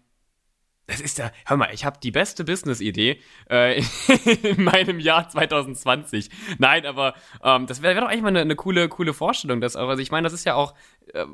[0.90, 3.20] das ist ja, hör mal, ich habe die beste Business-Idee
[3.50, 3.82] äh,
[4.44, 6.30] in meinem Jahr 2020.
[6.58, 7.14] Nein, aber
[7.44, 9.62] ähm, das wäre wär doch eigentlich mal eine, eine, coole, coole Vorstellung.
[9.62, 10.74] Dass, also ich meine, das ist ja auch
[11.14, 11.26] äh,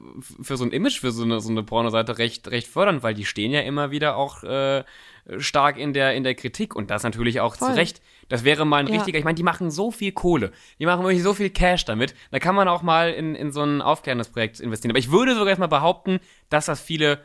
[0.41, 3.25] für so ein Image, für so eine, so eine Pornoseite recht, recht fördernd, weil die
[3.25, 4.83] stehen ja immer wieder auch äh,
[5.37, 7.69] stark in der, in der Kritik und das natürlich auch Voll.
[7.69, 8.01] zu Recht.
[8.29, 8.95] Das wäre mal ein Ja.
[8.95, 10.51] richtiger, ich meine, die machen so viel Kohle.
[10.79, 12.13] Die machen wirklich so viel Cash damit.
[12.31, 14.91] Da kann man auch mal in, in so ein aufklärendes Projekt investieren.
[14.91, 17.19] Aber ich würde sogar jetzt mal behaupten, dass das viele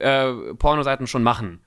[0.00, 1.62] äh, Pornoseiten schon machen.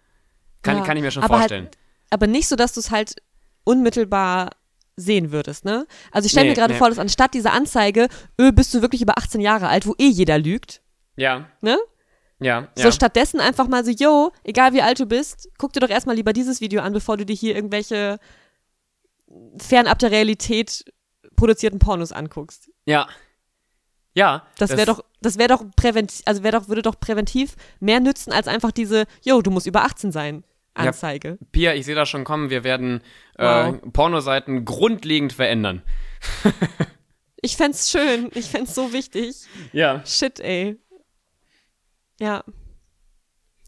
[0.62, 1.66] Kann, Ja, kann ich mir schon aber vorstellen.
[1.66, 1.78] Halt,
[2.10, 3.16] aber nicht so, dass du es halt
[3.64, 4.50] unmittelbar
[4.96, 5.88] sehen würdest, ne?
[6.12, 6.80] Also ich stelle Nee, mir gerade nee.
[6.80, 8.10] vor, dass anstatt dieser Anzeige,
[8.40, 10.82] öh, bist du wirklich über 18 Jahre alt, wo eh jeder lügt,
[11.16, 11.78] ja, ne?
[12.40, 12.84] ja, ja.
[12.84, 16.16] So stattdessen einfach mal so, yo, egal wie alt du bist, guck dir doch erstmal
[16.18, 18.20] lieber dieses Video an, bevor du dir hier irgendwelche
[19.58, 20.84] fernab der Realität
[21.36, 22.70] produzierten Pornos anguckst.
[22.86, 23.08] ja.
[24.20, 24.44] Ja.
[24.58, 28.32] Das wäre doch, das wäre doch präventiv, also wäre doch, würde doch präventiv mehr nützen
[28.34, 30.44] als einfach diese, yo, du musst über 18 sein,
[30.78, 30.86] Ja.
[30.88, 31.38] Anzeige.
[31.52, 32.50] Pia, ich sehe das schon kommen.
[32.50, 33.02] Wir werden
[33.38, 33.80] äh, Wow.
[33.94, 35.82] Pornoseiten grundlegend verändern.
[37.42, 39.34] Ich fänd's schön, ich fänd's so wichtig.
[39.72, 40.06] Ja.
[40.06, 40.76] Shit, ey.
[42.20, 42.44] Ja.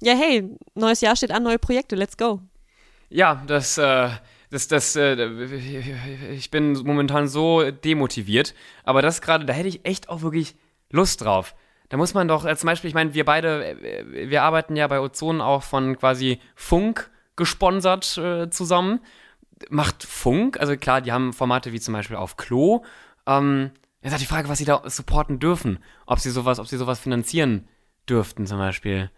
[0.02, 2.42] Ja, hey, neues Jahr steht an, neue Projekte, let's go.
[3.08, 4.10] Ja, das, äh,
[4.52, 5.16] das, das, äh,
[6.34, 8.54] ich bin momentan so demotiviert.
[8.84, 10.56] Aber das gerade, da hätte ich echt auch wirklich
[10.92, 11.56] Lust drauf.
[11.88, 14.88] Da muss man doch, äh, zum Beispiel, ich meine, wir beide, äh, wir arbeiten ja
[14.88, 19.00] bei Ozon auch von quasi Funk gesponsert äh, zusammen.
[19.70, 22.84] Macht Funk, also klar, die haben Formate wie zum Beispiel auf Klo.
[23.26, 23.72] Ähm,
[24.02, 25.80] jetzt hat die Frage, was sie da supporten dürfen.
[26.06, 27.68] Ob sie sowas, ob sie sowas finanzieren
[28.10, 29.12] dürften, zum Beispiel.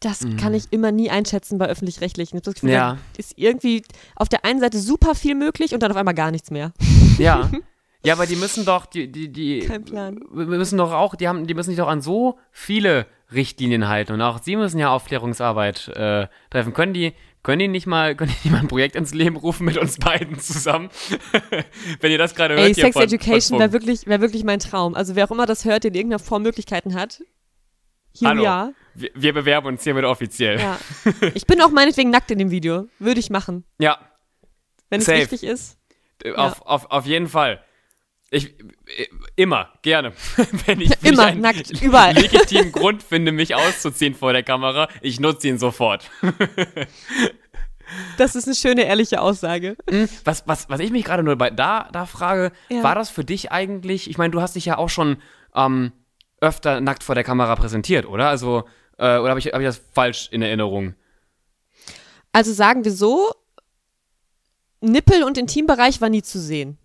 [0.00, 2.36] Das kann ich immer nie einschätzen bei öffentlich-rechtlichen.
[2.36, 2.74] Ich hab das Gefühl, Mhm.
[2.74, 2.98] Ja.
[3.18, 3.82] ist irgendwie
[4.16, 6.72] auf der einen Seite super viel möglich und dann auf einmal gar nichts mehr.
[7.18, 7.50] Ja.
[8.02, 10.20] Ja, aber die müssen doch, die, die, die Kein Plan.
[10.32, 14.14] wir müssen doch auch, die haben, die müssen sich doch an so viele Richtlinien halten
[14.14, 16.72] und auch sie müssen ja Aufklärungsarbeit äh, treffen.
[16.72, 19.66] Können die, können die nicht mal, können die nicht mal ein Projekt ins Leben rufen
[19.66, 20.88] mit uns beiden zusammen?
[22.00, 24.60] Wenn ihr das gerade hört, Ey, hier Sex von, Education wäre wirklich, wär wirklich mein
[24.60, 24.94] Traum.
[24.94, 27.20] Also wer auch immer das hört, der in irgendeiner Form Möglichkeiten hat.
[28.18, 28.46] Here Hallo.
[28.46, 28.72] are.
[29.00, 30.58] Wir, wir bewerben uns hiermit offiziell.
[30.58, 30.78] Ja.
[31.04, 31.12] Ja.
[31.34, 32.88] Ich bin auch meinetwegen nackt in dem Video.
[32.98, 33.64] Würde ich machen.
[33.78, 35.18] Wenn es Safe.
[35.18, 35.78] richtig ist.
[36.36, 37.62] Auf, auf, auf jeden Fall.
[38.32, 40.12] Ich, äh, immer, gerne.
[40.66, 42.14] Wenn ich, wenn Immer, ich einen nackt, überall.
[42.20, 46.08] legitimen Grund finde, mich auszuziehen vor der Kamera, ich nutze ihn sofort.
[48.18, 49.76] Das ist eine schöne, ehrliche Aussage.
[49.88, 52.84] Hm, Was, was, was ich mich gerade nur bei da, da frage, Ja.
[52.84, 55.16] war das für dich eigentlich, ich meine, du hast dich ja auch schon
[55.56, 55.90] ähm,
[56.40, 58.28] öfter nackt vor der Kamera präsentiert, oder?
[58.28, 58.64] Also,
[59.00, 60.94] äh, oder habe ich, hab ich das falsch in Erinnerung?
[62.32, 63.32] Also sagen wir so,
[64.80, 66.78] Nippel und Intimbereich war nie zu sehen.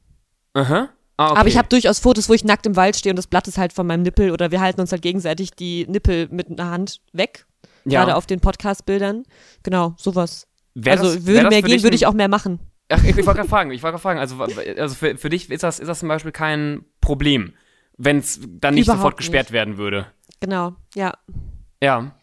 [0.53, 0.89] Aha.
[1.17, 1.39] Ah, okay.
[1.39, 3.57] Aber ich habe durchaus Fotos, wo ich nackt im Wald stehe und das Blatt ist
[3.57, 6.99] halt von meinem Nippel oder wir halten uns halt gegenseitig die Nippel mit einer Hand
[7.13, 7.45] weg.
[7.85, 8.01] ja.
[8.01, 9.23] Gerade auf den Podcast-Bildern.
[9.63, 10.47] Genau, sowas.
[10.73, 12.59] Wär also das- würde mehr gehen, würde ich auch mehr machen.
[12.89, 15.49] Ach, ich, ich wollte gerade fragen, ich wollte gerade fragen, also, also für, für dich
[15.49, 17.53] ist das, ist das zum Beispiel kein Problem,
[17.97, 19.53] wenn es dann nicht Überhaupt sofort gesperrt nicht.
[19.53, 20.07] werden würde.
[20.41, 21.13] Genau, ja.
[21.81, 22.15] Ja.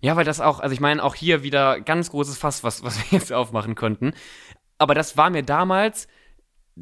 [0.00, 2.98] Ja, weil das auch, also ich meine, auch hier wieder ganz großes Fass, was, was
[2.98, 4.12] wir jetzt aufmachen könnten.
[4.76, 6.08] Aber das war mir damals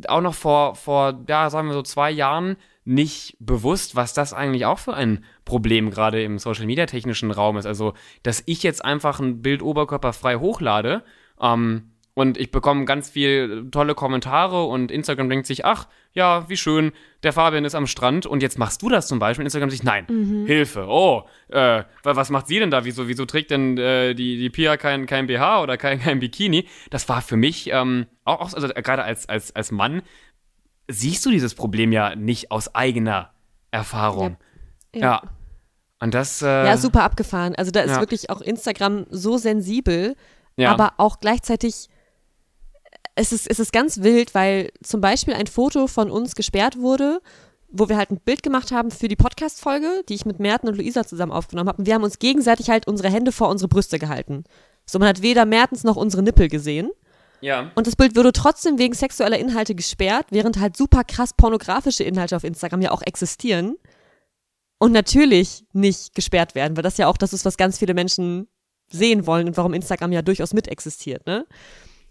[0.09, 4.67] auch noch vor, vor, ja, sagen wir so zwei Jahren nicht bewusst, was das eigentlich
[4.67, 7.67] auch für ein Problem gerade im Social Media technischen Raum ist.
[7.67, 11.05] Also, dass ich jetzt einfach ein Bild oberkörperfrei hochlade,
[11.41, 16.59] ähm, und ich bekomme ganz viel tolle Kommentare und Instagram denkt sich, ach, ja, wie
[16.59, 16.93] schön,
[17.23, 19.45] der Fabian ist am Strand und jetzt machst du das zum Beispiel.
[19.47, 20.07] Instagram sich, nein,
[20.47, 22.85] Hilfe, oh, äh, wa- was macht sie denn da?
[22.85, 26.69] Wieso, wieso trägt denn äh, die, die Pia kein, kein BH oder kein, kein Bikini?
[26.91, 30.03] Das war für mich, ähm, auch, also gerade als, als, als Mann,
[30.89, 33.31] siehst du dieses Problem ja nicht aus eigener
[33.71, 34.37] Erfahrung.
[34.95, 35.01] Ja.
[35.01, 35.23] Ja.
[36.01, 37.55] Und das, äh, Ja, super abgefahren.
[37.55, 38.01] Also da ist ja.
[38.01, 40.15] wirklich auch Instagram so sensibel,
[40.57, 40.73] ja.
[40.73, 41.89] aber auch gleichzeitig
[43.15, 47.21] es ist, es ist ganz wild, weil zum Beispiel ein Foto von uns gesperrt wurde,
[47.69, 50.77] wo wir halt ein Bild gemacht haben für die Podcast-Folge, die ich mit Merten und
[50.77, 51.79] Luisa zusammen aufgenommen habe.
[51.79, 54.45] Und wir haben uns gegenseitig halt unsere Hände vor unsere Brüste gehalten.
[54.87, 56.91] So, man hat weder Mertens noch unsere Nippel gesehen.
[57.41, 57.71] ja.
[57.75, 62.37] Und das Bild wurde trotzdem wegen sexueller Inhalte gesperrt, während halt super krass pornografische Inhalte
[62.37, 63.77] auf Instagram ja auch existieren.
[64.79, 68.49] Und natürlich nicht gesperrt werden, weil das ja auch das ist, was ganz viele Menschen
[68.91, 71.47] sehen wollen und warum Instagram ja durchaus mit existiert, ne?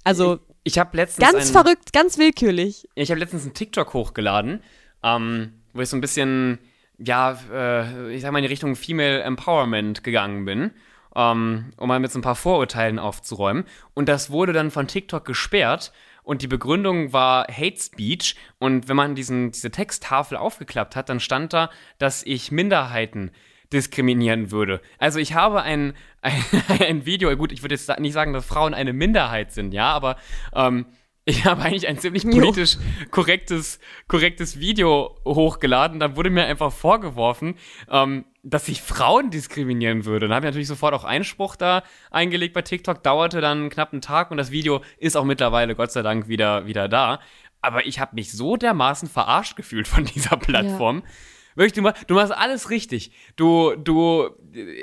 [0.03, 2.87] Also Ich habe letztens ganz ein, verrückt, ganz willkürlich.
[2.95, 4.61] Ich habe letztens einen TikTok hochgeladen,
[5.03, 6.59] ähm, wo ich so ein bisschen,
[6.97, 10.71] ja, äh, ich sag mal in die Richtung Female Empowerment gegangen bin,
[11.15, 13.65] ähm, um mal mit so ein paar Vorurteilen aufzuräumen.
[13.93, 15.91] Und das wurde dann von TikTok gesperrt.
[16.23, 18.35] Und die Begründung war Hate Speech.
[18.59, 23.31] Und wenn man diesen, diese Texttafel aufgeklappt hat, dann stand da, dass ich Minderheiten
[23.73, 24.81] diskriminieren würde.
[24.97, 26.43] Also ich habe ein, ein,
[26.79, 30.17] ein Video, gut, ich würde jetzt nicht sagen, dass Frauen eine Minderheit sind, ja, aber
[30.53, 30.85] ähm,
[31.25, 32.77] ich habe eigentlich ein ziemlich politisch
[33.11, 35.99] korrektes, korrektes Video hochgeladen.
[35.99, 37.55] Da wurde mir einfach vorgeworfen,
[37.89, 40.27] ähm, dass ich Frauen diskriminieren würde.
[40.27, 43.03] Dann habe ich natürlich sofort auch Einspruch da eingelegt bei TikTok.
[43.03, 46.65] Dauerte dann knapp einen Tag und das Video ist auch mittlerweile Gott sei Dank wieder,
[46.65, 47.19] wieder da.
[47.61, 51.03] Aber ich habe mich so dermaßen verarscht gefühlt von dieser Plattform.
[51.05, 51.11] Ja.
[51.55, 53.11] Wirklich, du, du machst alles richtig.
[53.35, 54.29] Du, du,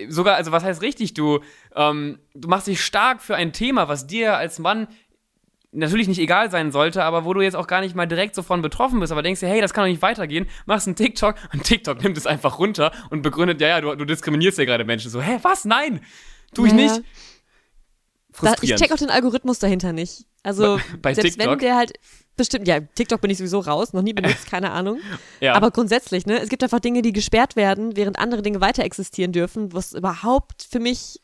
[0.08, 1.14] sogar, also was heißt richtig?
[1.14, 1.40] Du,
[1.74, 4.88] ähm, du machst dich stark für ein Thema, was dir als Mann
[5.72, 8.42] natürlich nicht egal sein sollte, aber wo du jetzt auch gar nicht mal direkt so
[8.42, 11.36] von betroffen bist, aber denkst dir, hey, das kann doch nicht weitergehen, machst einen TikTok
[11.52, 14.84] und TikTok nimmt es einfach runter und begründet, ja, ja, du, du diskriminierst ja gerade
[14.84, 15.10] Menschen.
[15.10, 15.64] So, hä, was?
[15.64, 16.00] Nein,
[16.54, 16.98] tu ich naja.
[16.98, 17.04] nicht.
[18.40, 20.26] Da, ich check auch den Algorithmus dahinter nicht.
[20.42, 21.52] Also, bei, bei selbst TikTok?
[21.52, 21.92] wenn der halt
[22.38, 25.00] bestimmt, ja, TikTok bin ich sowieso raus, noch nie benutzt, keine Ahnung.
[25.40, 25.54] ja.
[25.54, 29.32] Aber grundsätzlich, ne, es gibt einfach Dinge, die gesperrt werden, während andere Dinge weiter existieren
[29.32, 31.20] dürfen, was überhaupt für mich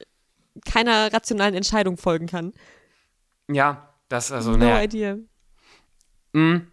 [0.64, 2.52] keiner rationalen Entscheidung folgen kann.
[3.50, 4.82] Ja, das also, no naja.
[4.82, 5.16] idea.
[6.32, 6.68] Mm,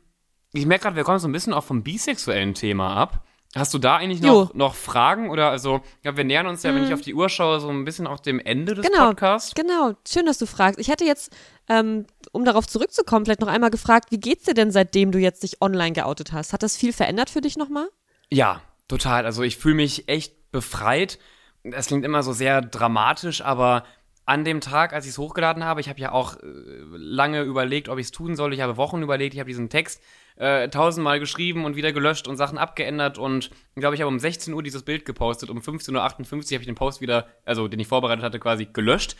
[0.53, 3.25] ich merke gerade, wir kommen so ein bisschen auch vom bisexuellen Thema ab.
[3.53, 5.29] Hast du da eigentlich noch, noch Fragen?
[5.29, 6.93] Oder also, ja, wir nähern uns ja, wenn ich mm.
[6.93, 9.53] auf die Uhr schaue, so ein bisschen auch dem Ende des genau, Podcasts.
[9.55, 10.79] Genau, schön, dass du fragst.
[10.79, 11.35] Ich hätte jetzt,
[11.67, 15.43] ähm, um darauf zurückzukommen, vielleicht noch einmal gefragt, wie geht's dir denn, seitdem du jetzt
[15.43, 16.53] dich online geoutet hast?
[16.53, 17.89] Hat das viel verändert für dich nochmal?
[18.29, 19.25] Ja, total.
[19.25, 21.19] Also ich fühle mich echt befreit.
[21.63, 23.83] Das klingt immer so sehr dramatisch, aber
[24.25, 26.45] an dem Tag, als ich es hochgeladen habe, ich habe ja auch äh,
[26.93, 28.53] lange überlegt, ob ich es tun soll.
[28.53, 30.01] Ich habe Wochen überlegt, ich habe diesen Text
[30.35, 34.19] äh, tausendmal geschrieben und wieder gelöscht und Sachen abgeändert und ich glaube, ich habe um
[34.19, 35.49] 16 Uhr dieses Bild gepostet.
[35.49, 39.15] Um 15.58 Uhr habe ich den Post wieder, also den ich vorbereitet hatte, quasi gelöscht.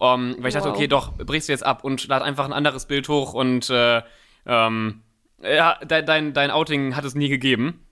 [0.00, 2.86] Um, weil ich dachte, okay, doch, brichst du jetzt ab und lad einfach ein anderes
[2.86, 4.00] Bild hoch und äh,
[4.46, 5.02] ähm,
[5.42, 7.84] ja, dein, dein, dein Outing hat es nie gegeben.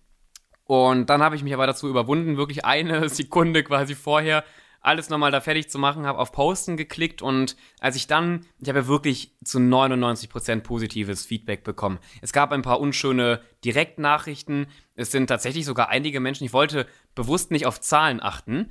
[0.65, 4.45] Und dann habe ich mich aber dazu überwunden, wirklich eine Sekunde quasi vorher
[4.87, 8.69] alles nochmal da fertig zu machen, habe auf Posten geklickt und als ich dann, ich
[8.69, 11.99] habe ja wirklich zu 99% positives Feedback bekommen.
[12.23, 17.51] Es gab ein paar unschöne Direktnachrichten, es sind tatsächlich sogar einige Menschen, ich wollte bewusst
[17.51, 18.71] nicht auf Zahlen achten,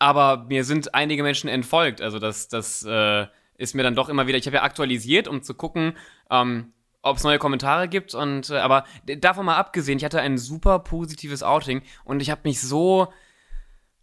[0.00, 3.26] aber mir sind einige Menschen entfolgt, also das, das äh,
[3.56, 5.92] ist mir dann doch immer wieder, ich habe ja aktualisiert, um zu gucken,
[6.28, 6.72] ähm,
[7.02, 10.80] ob es neue Kommentare gibt und äh, aber davon mal abgesehen, ich hatte ein super
[10.80, 13.12] positives Outing und ich habe mich so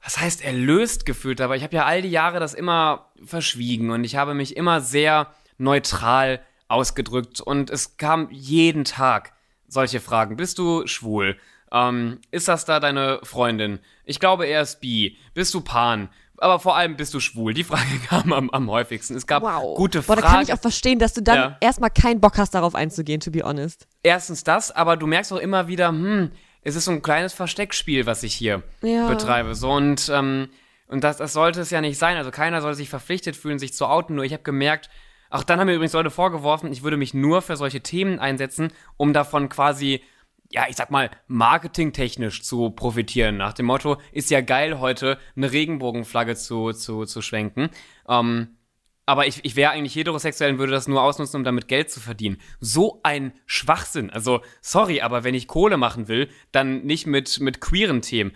[0.04, 4.04] was heißt erlöst gefühlt, aber ich habe ja all die Jahre das immer verschwiegen und
[4.04, 9.34] ich habe mich immer sehr neutral ausgedrückt und es kam jeden Tag
[9.68, 10.36] solche Fragen.
[10.36, 11.38] Bist du schwul?
[11.72, 13.80] Ähm, ist das da deine Freundin?
[14.06, 15.18] Ich glaube, er ist bi.
[15.34, 16.10] Bist du Pan?
[16.38, 17.54] Aber vor allem bist du schwul.
[17.54, 19.16] Die Frage kam am, am häufigsten.
[19.16, 19.78] Es gab wow.
[19.78, 20.22] gute Fragen.
[20.22, 21.58] Boah, da kann ich auch verstehen, dass du dann ja.
[21.62, 23.88] erstmal keinen Bock hast, darauf einzugehen, to be honest.
[24.04, 26.32] Erstens das, aber du merkst auch immer wieder, hm,
[26.64, 29.08] es ist so ein kleines Versteckspiel, was ich hier ja.
[29.08, 29.56] betreibe.
[29.56, 30.50] So und, ähm,
[30.88, 32.18] und das, das sollte es ja nicht sein.
[32.18, 34.16] Also keiner soll sich verpflichtet fühlen, sich zu outen.
[34.16, 34.90] Nur ich habe gemerkt,
[35.30, 38.72] auch dann haben mir übrigens Leute vorgeworfen, ich würde mich nur für solche Themen einsetzen,
[38.98, 40.04] um davon quasi,
[40.52, 43.38] ja, ich sag mal, marketingtechnisch zu profitieren.
[43.38, 47.70] Nach dem Motto, ist ja geil, heute eine Regenbogenflagge zu, zu, zu schwenken.
[48.08, 48.58] Ähm,
[49.06, 52.00] aber ich, ich wäre eigentlich heterosexuell und würde das nur ausnutzen, um damit Geld zu
[52.00, 52.38] verdienen.
[52.60, 54.10] So ein Schwachsinn.
[54.10, 58.32] Also, sorry, aber wenn ich Kohle machen will, dann nicht mit, mit queeren Themen.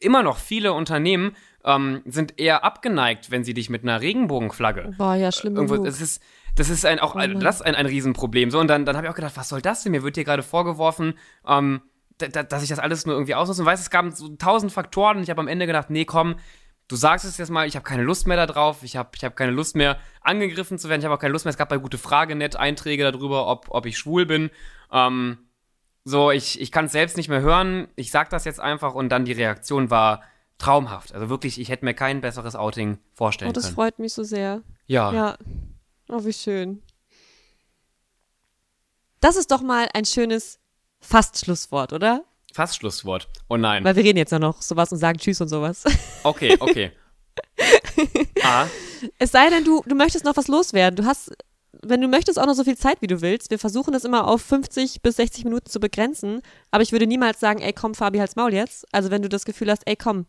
[0.00, 4.94] Immer noch viele Unternehmen ähm, sind eher abgeneigt, wenn sie dich mit einer Regenbogenflagge.
[4.96, 5.56] Boah, ja, schlimm.
[5.56, 6.22] Irgendwo, das ist,
[6.54, 8.50] das ist ein, auch oh das ein, ein Riesenproblem.
[8.50, 9.92] So, und dann, dann habe ich auch gedacht, was soll das denn?
[9.92, 11.14] Mir wird hier gerade vorgeworfen,
[11.46, 11.82] ähm,
[12.18, 13.60] dass ich das alles nur irgendwie ausnutze.
[13.60, 16.36] Und weißt, es gab so tausend Faktoren und ich habe am Ende gedacht, nee, komm,
[16.88, 19.36] du sagst es jetzt mal, ich habe keine Lust mehr darauf, ich habe ich hab
[19.36, 21.78] keine Lust mehr angegriffen zu werden, ich habe auch keine Lust mehr, es gab bei
[21.78, 24.50] Gute Frage nett Einträge darüber, ob, ob ich schwul bin.
[24.92, 25.38] Ähm,
[26.04, 29.08] so, ich, ich kann es selbst nicht mehr hören, ich sag das jetzt einfach und
[29.08, 30.22] dann die Reaktion war
[30.58, 31.12] traumhaft.
[31.12, 33.56] Also wirklich, ich hätte mir kein besseres Outing vorstellen können.
[33.56, 33.74] Oh, das können.
[33.74, 34.62] freut mich so sehr.
[34.86, 35.12] Ja.
[35.12, 35.38] Ja.
[36.08, 36.82] Oh, wie schön.
[39.20, 40.60] Das ist doch mal ein schönes
[41.00, 42.24] Fast-Schlusswort, oder?
[42.56, 43.28] Fast Schlusswort.
[43.50, 43.84] Oh nein.
[43.84, 45.84] Weil wir reden jetzt ja noch sowas und sagen Tschüss und sowas.
[46.22, 46.90] Okay, okay.
[48.42, 48.66] ah.
[49.18, 50.96] Es sei denn, du, du möchtest noch was loswerden.
[50.96, 51.36] Du hast,
[51.82, 53.50] wenn du möchtest, auch noch so viel Zeit, wie du willst.
[53.50, 56.40] Wir versuchen es immer auf 50 bis 60 Minuten zu begrenzen.
[56.70, 58.86] Aber ich würde niemals sagen, ey, komm, Fabi, halt's Maul jetzt.
[58.90, 60.24] Also wenn du das Gefühl hast, ey, komm,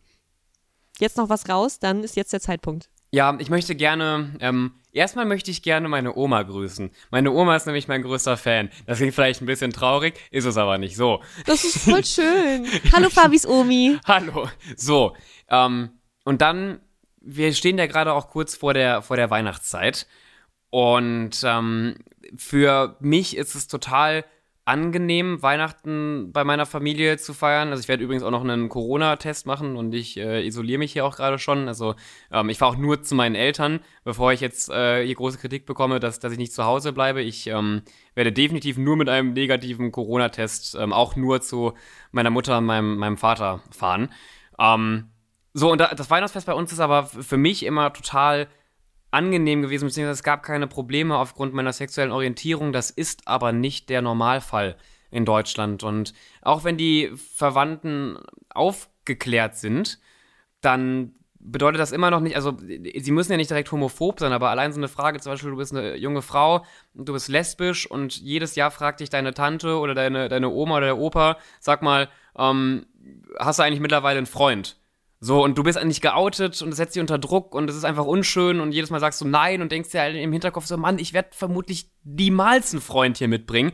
[1.00, 2.90] jetzt noch was raus, dann ist jetzt der Zeitpunkt.
[3.12, 6.92] Ja, ich möchte gerne, ähm, erstmal möchte ich gerne meine Oma grüßen.
[7.12, 8.70] Meine Oma ist nämlich mein größter Fan.
[8.86, 11.22] Das klingt vielleicht ein bisschen traurig, ist es aber nicht so.
[11.46, 12.68] Das ist voll schön.
[12.92, 13.98] Hallo Fabis Omi.
[14.06, 14.50] Hallo.
[14.76, 15.16] So,
[15.50, 15.92] ähm,
[16.26, 16.82] und dann,
[17.22, 20.08] wir stehen ja gerade auch kurz vor der, vor der Weihnachtszeit.
[20.70, 21.96] Und ähm,
[22.36, 24.26] für mich ist es total
[24.68, 27.70] angenehm, Weihnachten bei meiner Familie zu feiern.
[27.70, 31.06] Also ich werde übrigens auch noch einen Corona-Test machen und ich äh, isoliere mich hier
[31.06, 31.70] auch gerade schon.
[31.70, 31.96] Also
[32.32, 35.66] ähm, ich fahre auch nur zu meinen Eltern, bevor ich jetzt äh, hier große Kritik
[35.66, 37.22] bekomme, dass, dass ich nicht zu Hause bleibe.
[37.22, 37.82] Ich ähm,
[38.14, 41.74] werde definitiv nur mit einem negativen Corona-Test ähm, auch nur zu
[42.12, 44.12] meiner Mutter und meinem, meinem Vater fahren.
[44.60, 45.12] Ähm,
[45.54, 48.48] so, und da, das Weihnachtsfest bei uns ist aber für mich immer total
[49.12, 52.74] angenehm gewesen, beziehungsweise es gab keine Probleme aufgrund meiner sexuellen Orientierung.
[52.74, 54.78] Das ist aber nicht der Normalfall
[55.12, 55.84] in Deutschland.
[55.84, 60.00] Und auch wenn die Verwandten aufgeklärt sind,
[60.62, 64.50] dann bedeutet das immer noch nicht, also sie müssen ja nicht direkt homophob sein, aber
[64.50, 68.18] allein so eine Frage, zum Beispiel, du bist eine junge Frau, du bist lesbisch und
[68.18, 72.10] jedes Jahr fragt dich deine Tante oder deine, deine Oma oder der Opa, sag mal,
[72.38, 72.86] ähm,
[73.40, 74.78] hast du eigentlich mittlerweile einen Freund?
[75.20, 77.86] So, und du bist eigentlich geoutet und es setzt dich unter Druck und es ist
[77.86, 80.78] einfach unschön und jedes Mal sagst du nein und denkst dir halt im Hinterkopf so,
[80.78, 83.72] Mann, ich werde vermutlich niemals einen Freund hier mitbringen.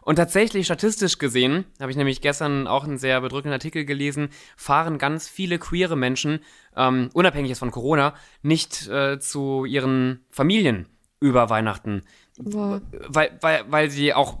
[0.00, 4.98] Und tatsächlich, statistisch gesehen, habe ich nämlich gestern auch einen sehr bedrückenden Artikel gelesen, fahren
[4.98, 6.38] ganz viele queere Menschen,
[6.76, 10.86] ähm, unabhängig jetzt von Corona, nicht äh, zu ihren Familien
[11.18, 12.04] über Weihnachten.
[12.38, 14.38] Weil, weil, weil sie auch,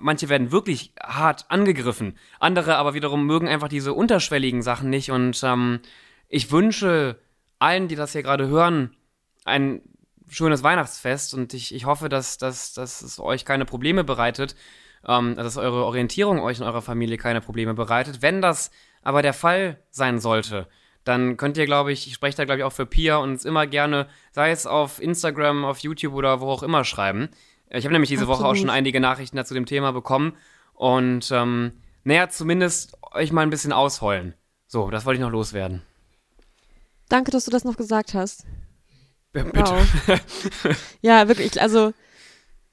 [0.00, 5.10] manche werden wirklich hart angegriffen, andere aber wiederum mögen einfach diese unterschwelligen Sachen nicht.
[5.10, 5.80] Und ähm,
[6.28, 7.18] ich wünsche
[7.58, 8.94] allen, die das hier gerade hören,
[9.44, 9.82] ein
[10.28, 14.56] schönes Weihnachtsfest und ich, ich hoffe, dass, dass, dass es euch keine Probleme bereitet,
[15.06, 18.22] ähm, dass eure Orientierung euch in eurer Familie keine Probleme bereitet.
[18.22, 18.70] Wenn das
[19.02, 20.66] aber der Fall sein sollte,
[21.04, 23.66] dann könnt ihr, glaube ich, ich spreche da, glaube ich, auch für Pia, uns immer
[23.66, 27.28] gerne, sei es auf Instagram, auf YouTube oder wo auch immer schreiben.
[27.70, 28.40] Ich habe nämlich diese Absolut.
[28.40, 30.36] Woche auch schon einige Nachrichten dazu dem Thema bekommen
[30.72, 31.72] und, ähm,
[32.04, 34.34] naja, zumindest euch mal ein bisschen ausheulen.
[34.66, 35.82] So, das wollte ich noch loswerden.
[37.08, 38.46] Danke, dass du das noch gesagt hast.
[39.34, 39.70] Ja, bitte.
[39.70, 40.20] Wow.
[41.02, 41.92] ja, wirklich, also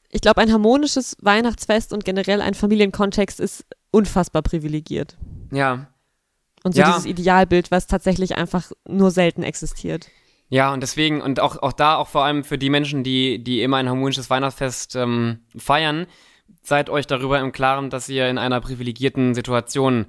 [0.09, 5.17] ich glaube, ein harmonisches Weihnachtsfest und generell ein Familienkontext ist unfassbar privilegiert.
[5.51, 5.90] Ja,
[6.63, 6.87] und so ja.
[6.87, 10.09] dieses Idealbild, was tatsächlich einfach nur selten existiert.
[10.49, 13.63] Ja, und deswegen, und auch, auch da, auch vor allem für die Menschen, die, die
[13.63, 16.07] immer ein harmonisches Weihnachtsfest ähm, feiern,
[16.61, 20.07] seid euch darüber im Klaren, dass ihr in einer privilegierten Situation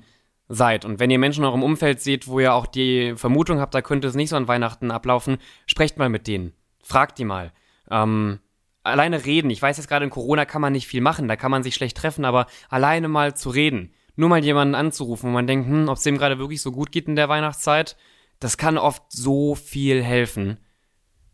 [0.48, 0.84] seid.
[0.84, 3.82] Und wenn ihr Menschen in eurem Umfeld seht, wo ihr auch die Vermutung habt, da
[3.82, 6.52] könnte es nicht so an Weihnachten ablaufen, sprecht mal mit denen.
[6.82, 7.52] Fragt die mal.
[7.88, 8.40] Ähm,
[8.82, 9.48] alleine reden.
[9.48, 11.76] Ich weiß jetzt gerade in Corona kann man nicht viel machen, da kann man sich
[11.76, 15.88] schlecht treffen, aber alleine mal zu reden nur mal jemanden anzurufen, wo man denkt, hm,
[15.88, 17.96] ob es dem gerade wirklich so gut geht in der Weihnachtszeit,
[18.40, 20.58] das kann oft so viel helfen.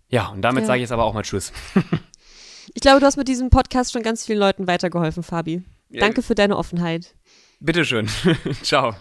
[0.09, 0.66] Ja, und damit ja.
[0.66, 1.53] sage ich jetzt aber auch mal Tschüss.
[2.74, 5.62] ich glaube, du hast mit diesem Podcast schon ganz vielen Leuten weitergeholfen, Fabi.
[5.91, 7.14] Danke für deine Offenheit.
[7.61, 8.09] Bitteschön.
[8.62, 8.95] Ciao.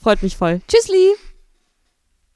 [0.00, 0.60] Freut mich voll.
[0.68, 1.14] Tschüssli.